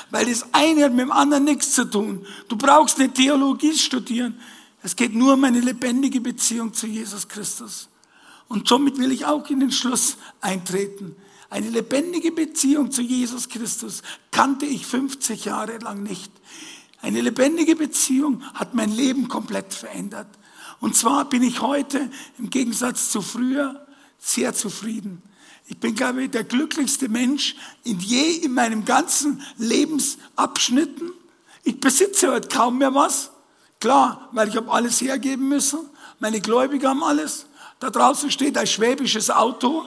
[0.10, 2.26] Weil das eine hat mit dem anderen nichts zu tun.
[2.48, 4.40] Du brauchst nicht Theologie studieren.
[4.82, 7.90] Es geht nur um eine lebendige Beziehung zu Jesus Christus.
[8.48, 11.16] Und somit will ich auch in den Schluss eintreten.
[11.50, 16.32] Eine lebendige Beziehung zu Jesus Christus kannte ich 50 Jahre lang nicht.
[17.02, 20.28] Eine lebendige Beziehung hat mein Leben komplett verändert.
[20.80, 23.86] Und zwar bin ich heute im Gegensatz zu früher
[24.20, 25.22] sehr zufrieden.
[25.68, 31.12] Ich bin, glaube ich, der glücklichste Mensch in je in meinem ganzen Lebensabschnitten.
[31.64, 33.32] Ich besitze heute kaum mehr was.
[33.80, 35.80] Klar, weil ich habe alles hergeben müssen.
[36.20, 37.48] Meine Gläubiger haben alles.
[37.80, 39.86] Da draußen steht ein schwäbisches Auto.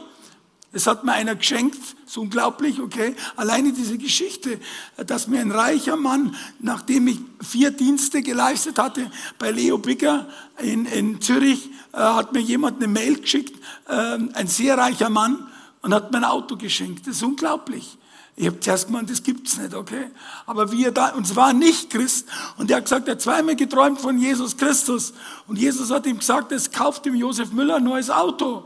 [0.72, 1.78] Das hat mir einer geschenkt.
[1.78, 3.14] Das ist unglaublich, okay?
[3.36, 4.61] Alleine diese Geschichte,
[4.97, 10.28] dass mir ein reicher Mann, nachdem ich vier Dienste geleistet hatte bei Leo Bigger
[10.59, 13.59] in, in Zürich, äh, hat mir jemand eine Mail geschickt,
[13.89, 15.47] äh, ein sehr reicher Mann,
[15.82, 17.07] und hat mir ein Auto geschenkt.
[17.07, 17.97] Das ist unglaublich.
[18.41, 20.12] Ich habe zuerst gemeint, das gibt's nicht, okay?
[20.47, 23.57] Aber wie er da, und es nicht Christ, und er hat gesagt, er hat zweimal
[23.57, 25.12] geträumt von Jesus Christus.
[25.49, 28.62] Und Jesus hat ihm gesagt, es kauft ihm Josef Müller ein neues Auto.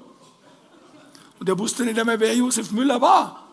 [1.39, 3.49] Und er wusste nicht einmal, wer Josef Müller war.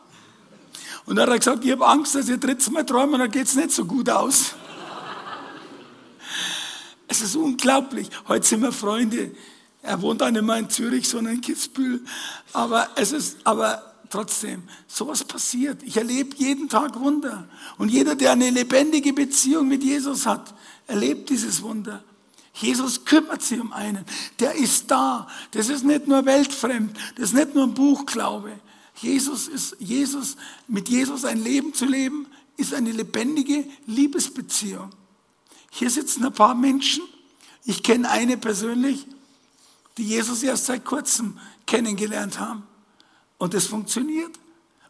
[1.06, 3.56] Und dann hat er gesagt, ich habe Angst, dass ihr drittes Mal träumt, dann geht's
[3.56, 4.56] nicht so gut aus.
[7.08, 8.10] Es ist unglaublich.
[8.28, 9.32] Heute sind wir Freunde.
[9.82, 12.02] Er wohnt auch nicht mehr in Zürich, sondern in Kitzbühel.
[12.52, 15.84] Aber es ist, aber trotzdem, sowas passiert.
[15.84, 17.48] Ich erlebe jeden Tag Wunder.
[17.78, 20.54] Und jeder, der eine lebendige Beziehung mit Jesus hat,
[20.88, 22.04] erlebt dieses Wunder.
[22.54, 24.06] Jesus kümmert sich um einen.
[24.40, 25.28] Der ist da.
[25.52, 26.98] Das ist nicht nur weltfremd.
[27.16, 28.60] Das ist nicht nur ein Buchglaube.
[28.96, 30.36] Jesus ist, Jesus,
[30.68, 34.90] mit Jesus ein Leben zu leben, ist eine lebendige Liebesbeziehung.
[35.72, 37.04] Hier sitzen ein paar Menschen.
[37.64, 39.06] Ich kenne eine persönlich,
[39.98, 42.64] die Jesus erst seit kurzem kennengelernt haben.
[43.40, 44.40] Und es funktioniert.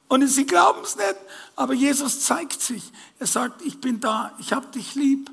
[0.09, 1.15] Und sie glauben es nicht,
[1.55, 2.91] aber Jesus zeigt sich.
[3.19, 5.29] Er sagt, ich bin da, ich habe dich lieb.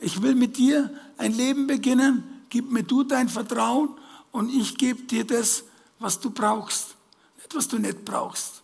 [0.00, 2.24] Ich will mit dir ein Leben beginnen.
[2.48, 3.90] Gib mir du dein Vertrauen
[4.32, 5.64] und ich gebe dir das,
[5.98, 6.96] was du brauchst.
[7.36, 8.62] Nicht, was du nicht brauchst.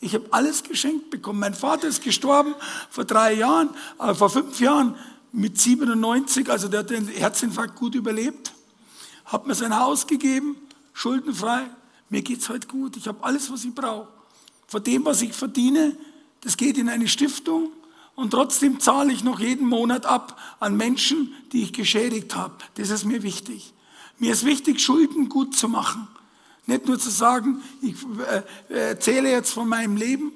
[0.00, 1.40] Ich habe alles geschenkt bekommen.
[1.40, 2.54] Mein Vater ist gestorben
[2.90, 4.96] vor drei Jahren, äh, vor fünf Jahren
[5.32, 8.52] mit 97, also der hat den Herzinfarkt gut überlebt.
[9.24, 10.56] hat mir sein Haus gegeben,
[10.92, 11.70] schuldenfrei.
[12.14, 12.96] Mir geht's heute gut.
[12.96, 14.06] Ich habe alles, was ich brauche.
[14.68, 15.96] Von dem, was ich verdiene,
[16.42, 17.72] das geht in eine Stiftung
[18.14, 22.54] und trotzdem zahle ich noch jeden Monat ab an Menschen, die ich geschädigt habe.
[22.76, 23.72] Das ist mir wichtig.
[24.20, 26.06] Mir ist wichtig, Schulden gut zu machen.
[26.66, 27.96] Nicht nur zu sagen, ich
[28.70, 30.30] äh, erzähle jetzt von meinem Leben,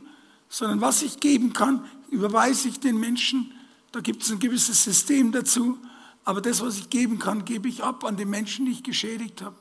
[0.49, 3.53] sondern was ich geben kann, überweise ich den Menschen.
[3.93, 5.79] Da gibt es ein gewisses System dazu.
[6.25, 9.43] Aber das, was ich geben kann, gebe ich ab an die Menschen, die ich geschädigt
[9.43, 9.55] habe.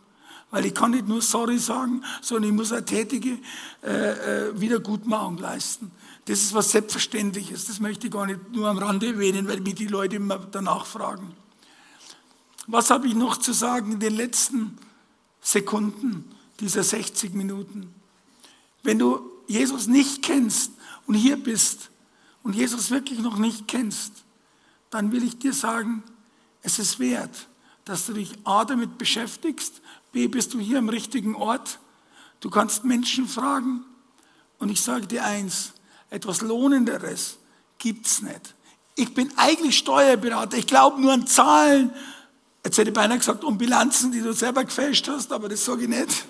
[0.49, 3.37] Weil ich kann nicht nur sorry sagen, sondern ich muss eine tätige
[3.83, 5.91] äh, äh, Wiedergutmachung leisten.
[6.25, 7.65] Das ist was Selbstverständliches.
[7.65, 10.85] Das möchte ich gar nicht nur am Rande erwähnen, weil mich die Leute immer danach
[10.85, 11.33] fragen.
[12.67, 14.77] Was habe ich noch zu sagen in den letzten
[15.41, 16.29] Sekunden
[16.59, 17.93] dieser 60 Minuten?
[18.83, 20.71] Wenn du Jesus nicht kennst
[21.07, 21.89] und hier bist
[22.43, 24.11] und Jesus wirklich noch nicht kennst,
[24.89, 26.03] dann will ich dir sagen,
[26.61, 27.47] es ist wert,
[27.85, 29.81] dass du dich A damit beschäftigst,
[30.17, 31.77] B bist du hier am richtigen Ort,
[32.39, 33.85] du kannst Menschen fragen
[34.57, 35.73] und ich sage dir eins,
[36.09, 37.37] etwas Lohnenderes
[37.77, 38.55] gibt es nicht.
[38.95, 41.93] Ich bin eigentlich Steuerberater, ich glaube nur an Zahlen.
[42.65, 45.83] Jetzt hätte ich beinahe gesagt, um Bilanzen, die du selber gefälscht hast, aber das sage
[45.83, 46.25] ich nicht.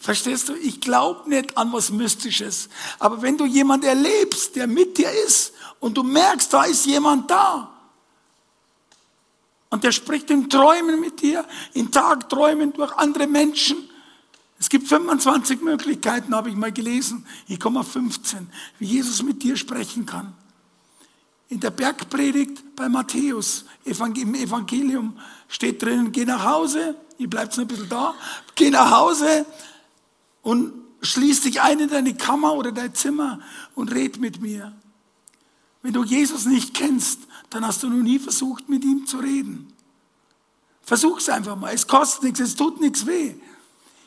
[0.00, 0.54] Verstehst du?
[0.54, 2.68] Ich glaube nicht an was Mystisches.
[2.98, 7.30] Aber wenn du jemand erlebst, der mit dir ist und du merkst, da ist jemand
[7.30, 7.77] da,
[9.70, 11.44] und der spricht in Träumen mit dir,
[11.74, 13.76] in Tagträumen durch andere Menschen.
[14.58, 17.26] Es gibt 25 Möglichkeiten, habe ich mal gelesen.
[17.46, 18.48] Ich komme auf 15,
[18.78, 20.34] wie Jesus mit dir sprechen kann.
[21.48, 27.64] In der Bergpredigt bei Matthäus, im Evangelium steht drin, geh nach Hause, ihr bleibt noch
[27.64, 28.14] ein bisschen da,
[28.54, 29.46] geh nach Hause
[30.42, 33.40] und schließ dich ein in deine Kammer oder dein Zimmer
[33.74, 34.74] und red mit mir.
[35.82, 39.72] Wenn du Jesus nicht kennst, dann hast du noch nie versucht, mit ihm zu reden.
[40.82, 41.74] Versuch's einfach mal.
[41.74, 43.34] Es kostet nichts, es tut nichts weh.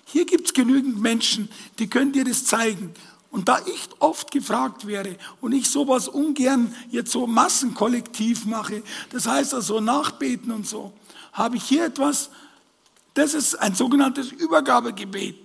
[0.05, 2.93] Hier gibt's genügend Menschen, die können dir das zeigen.
[3.29, 9.25] Und da ich oft gefragt wäre und ich sowas ungern jetzt so massenkollektiv mache, das
[9.25, 10.91] heißt also nachbeten und so,
[11.31, 12.29] habe ich hier etwas,
[13.13, 15.37] das ist ein sogenanntes Übergabegebet,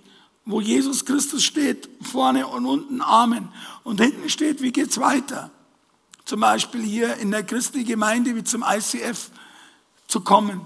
[0.43, 3.49] wo Jesus Christus steht, vorne und unten Amen.
[3.83, 5.51] Und hinten steht, wie geht's weiter?
[6.27, 9.31] Zum Beispiel hier in der christlichen Gemeinde wie zum ICF
[10.09, 10.61] zu kommen.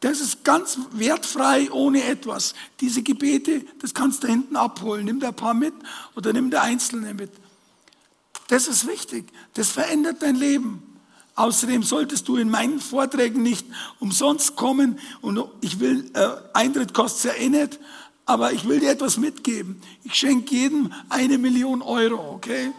[0.00, 2.54] Das ist ganz wertfrei, ohne etwas.
[2.80, 5.04] Diese Gebete, das kannst du hinten abholen.
[5.04, 5.74] Nimm da ein paar mit
[6.16, 7.30] oder nimm da einzelne mit.
[8.48, 9.30] Das ist wichtig.
[9.54, 10.82] Das verändert dein Leben.
[11.34, 13.66] Außerdem solltest du in meinen Vorträgen nicht
[13.98, 14.98] umsonst kommen.
[15.20, 17.78] Und ich will, äh, Eintritt kostet ja eh nicht,
[18.24, 19.82] aber ich will dir etwas mitgeben.
[20.02, 22.72] Ich schenke jedem eine Million Euro, okay?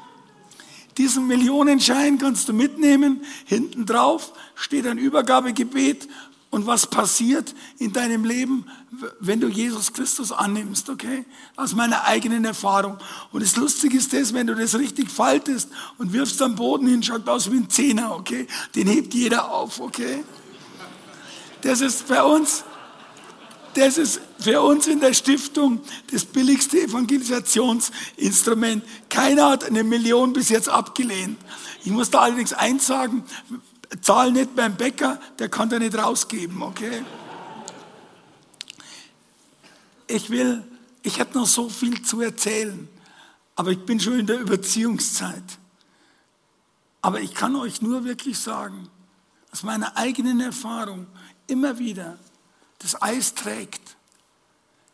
[0.97, 3.21] Diesen Millionenschein kannst du mitnehmen.
[3.45, 6.07] Hinten drauf steht ein Übergabegebet
[6.51, 8.65] und was passiert in deinem Leben,
[9.21, 11.25] wenn du Jesus Christus annimmst, okay?
[11.55, 12.97] Aus meiner eigenen Erfahrung.
[13.31, 17.01] Und das Lustige ist das, wenn du das richtig faltest und wirfst am Boden hin,
[17.01, 18.47] schaut aus wie ein Zehner, okay?
[18.75, 20.25] Den hebt jeder auf, okay?
[21.61, 22.65] Das ist bei uns
[23.73, 28.83] das ist für uns in der Stiftung das billigste Evangelisationsinstrument.
[29.09, 31.37] Keiner hat eine Million bis jetzt abgelehnt.
[31.83, 33.23] Ich muss da allerdings eins sagen,
[34.01, 37.03] zahl nicht beim Bäcker, der kann da nicht rausgeben, okay?
[40.07, 40.63] Ich will,
[41.03, 42.87] ich hätte noch so viel zu erzählen,
[43.55, 45.43] aber ich bin schon in der Überziehungszeit.
[47.01, 48.89] Aber ich kann euch nur wirklich sagen,
[49.51, 51.07] aus meiner eigenen Erfahrung
[51.47, 52.17] immer wieder,
[52.81, 53.95] das Eis trägt.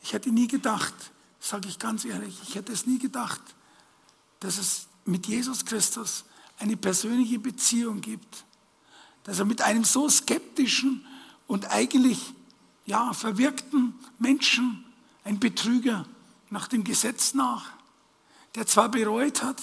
[0.02, 0.94] Ich hätte nie gedacht,
[1.40, 3.42] sage ich ganz ehrlich, ich hätte es nie gedacht,
[4.40, 6.26] dass es mit Jesus Christus
[6.60, 8.44] eine persönliche Beziehung gibt.
[9.24, 11.06] Dass er mit einem so skeptischen
[11.48, 12.34] und eigentlich
[12.86, 14.84] ja, verwirkten Menschen,
[15.24, 16.06] ein Betrüger
[16.50, 17.72] nach dem Gesetz nach,
[18.56, 19.62] der zwar bereut hat,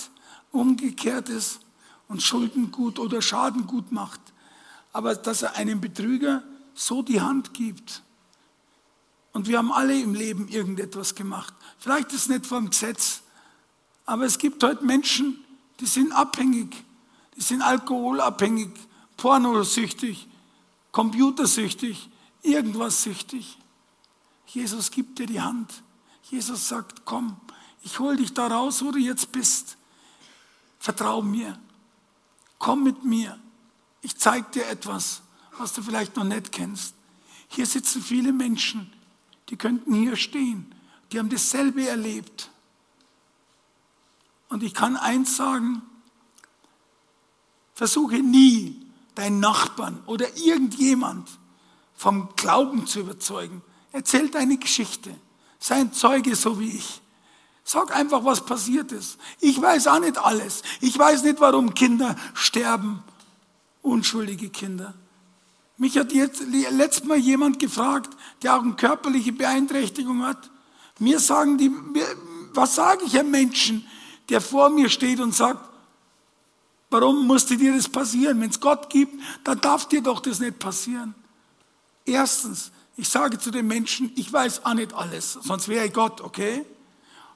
[0.51, 1.61] umgekehrt ist
[2.09, 4.21] und Schulden gut oder Schaden gut macht,
[4.93, 6.43] aber dass er einem Betrüger
[6.75, 8.04] so die Hand gibt
[9.35, 11.53] und wir haben alle im Leben irgendetwas gemacht.
[11.79, 13.21] Vielleicht ist es nicht vom Gesetz,
[14.07, 15.45] aber es gibt heute Menschen,
[15.81, 16.75] die sind abhängig,
[17.37, 18.71] die sind alkoholabhängig,
[19.17, 20.29] pornosüchtig,
[20.93, 22.09] computersüchtig,
[22.43, 23.59] irgendwas süchtig.
[24.47, 25.83] Jesus gibt dir die Hand.
[26.31, 27.37] Jesus sagt, komm,
[27.83, 29.77] ich hol dich da raus, wo du jetzt bist.
[30.79, 31.59] Vertrau mir.
[32.59, 33.37] Komm mit mir.
[34.01, 35.23] Ich zeige dir etwas,
[35.59, 36.95] was du vielleicht noch nicht kennst.
[37.49, 38.93] Hier sitzen viele Menschen,
[39.49, 40.75] die könnten hier stehen.
[41.13, 42.51] Die haben dasselbe erlebt.
[44.49, 45.83] Und ich kann eins sagen,
[47.75, 48.81] versuche nie
[49.15, 51.29] deinen Nachbarn oder irgendjemand
[51.95, 53.63] vom Glauben zu überzeugen.
[53.93, 55.15] Erzähl deine Geschichte.
[55.59, 57.01] Sei ein Zeuge so wie ich.
[57.65, 59.19] Sag einfach, was passiert ist.
[59.41, 60.63] Ich weiß auch nicht alles.
[60.81, 63.03] Ich weiß nicht, warum Kinder sterben.
[63.81, 64.95] Unschuldige Kinder.
[65.77, 70.51] Mich hat jetzt letztes Mal jemand gefragt, der auch eine körperliche Beeinträchtigung hat.
[70.99, 71.71] Mir sagen die,
[72.53, 73.87] was sage ich einem Menschen,
[74.29, 75.69] der vor mir steht und sagt,
[76.91, 78.41] warum musste dir das passieren?
[78.41, 81.15] Wenn es Gott gibt, dann darf dir doch das nicht passieren.
[82.05, 86.21] Erstens, ich sage zu den Menschen, ich weiß auch nicht alles, sonst wäre ich Gott,
[86.21, 86.65] okay?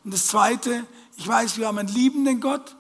[0.05, 0.86] Und das Zweite,
[1.16, 2.76] ich weiß, wir haben einen liebenden Gott,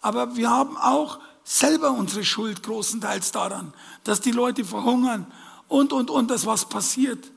[0.00, 3.72] aber wir haben auch selber unsere Schuld großenteils daran,
[4.04, 5.26] dass die Leute verhungern
[5.68, 7.30] und, und, und, dass was passiert.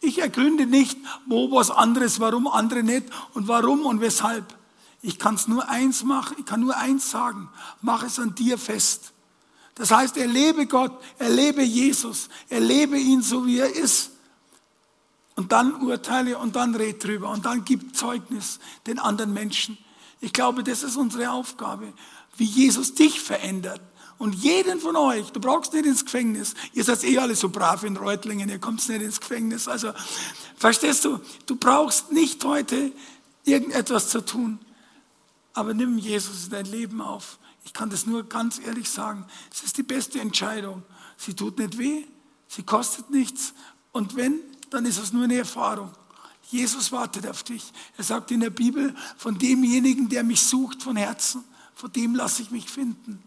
[0.00, 4.44] Ich ergründe nicht, wo was anderes, warum andere nicht und warum und weshalb.
[5.02, 7.48] Ich kann es nur eins machen, ich kann nur eins sagen,
[7.80, 9.12] mach es an dir fest.
[9.76, 14.10] Das heißt, erlebe Gott, erlebe Jesus, erlebe ihn so, wie er ist.
[15.34, 19.76] Und dann urteile und dann red drüber und dann gib Zeugnis den anderen Menschen.
[20.20, 21.92] Ich glaube, das ist unsere Aufgabe,
[22.36, 23.80] wie Jesus dich verändert.
[24.18, 26.54] Und jeden von euch, du brauchst nicht ins Gefängnis.
[26.72, 29.68] Ihr seid eh alle so brav in Reutlingen, ihr kommt nicht ins Gefängnis.
[29.68, 29.92] Also,
[30.56, 32.92] verstehst du, du brauchst nicht heute
[33.44, 34.58] irgendetwas zu tun.
[35.52, 37.38] Aber nimm Jesus in dein Leben auf.
[37.64, 39.26] Ich kann das nur ganz ehrlich sagen.
[39.52, 40.82] Es ist die beste Entscheidung.
[41.16, 42.04] Sie tut nicht weh,
[42.48, 43.52] sie kostet nichts.
[43.92, 45.90] Und wenn, dann ist es nur eine Erfahrung.
[46.50, 47.72] Jesus wartet auf dich.
[47.96, 51.42] Er sagt in der Bibel, von demjenigen, der mich sucht von Herzen,
[51.76, 53.22] von dem lasse ich mich finden.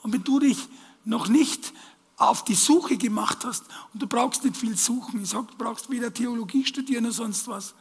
[0.00, 0.66] Und wenn du dich
[1.04, 1.74] noch nicht
[2.16, 5.90] auf die Suche gemacht hast, und du brauchst nicht viel suchen, ich sage, du brauchst
[5.90, 7.74] weder Theologie studieren noch sonst was,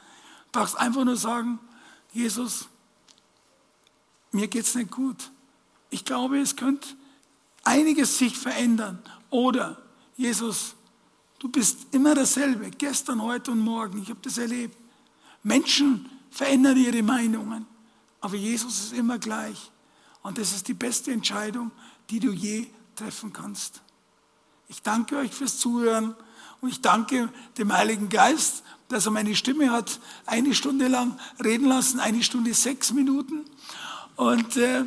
[0.52, 1.60] du brauchst einfach nur sagen,
[2.12, 2.68] Jesus,
[4.34, 5.32] mir geht es nicht gut
[5.92, 6.88] ich glaube, es könnte
[7.64, 9.04] einiges sich verändern.
[9.30, 9.80] Oder,
[10.18, 10.74] Jesus,
[11.38, 14.02] du bist immer dasselbe, gestern, heute und morgen.
[14.02, 14.76] Ich habe das erlebt.
[15.44, 17.68] Menschen verändern ihre Meinungen,
[18.22, 19.70] aber Jesus ist immer gleich.
[20.24, 21.72] Und das ist die beste Entscheidung,
[22.10, 23.82] die du je treffen kannst.
[24.68, 26.16] Ich danke euch fürs Zuhören
[26.62, 31.68] und ich danke dem Heiligen Geist, dass er meine Stimme hat eine Stunde lang reden
[31.68, 33.46] lassen, eine Stunde sechs Minuten.
[34.16, 34.86] Und äh,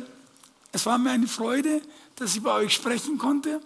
[0.71, 1.81] es war mir eine Freude,
[2.15, 3.61] dass ich bei euch sprechen konnte.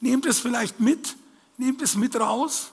[0.00, 1.16] Nehmt es vielleicht mit,
[1.56, 2.72] nehmt es mit raus.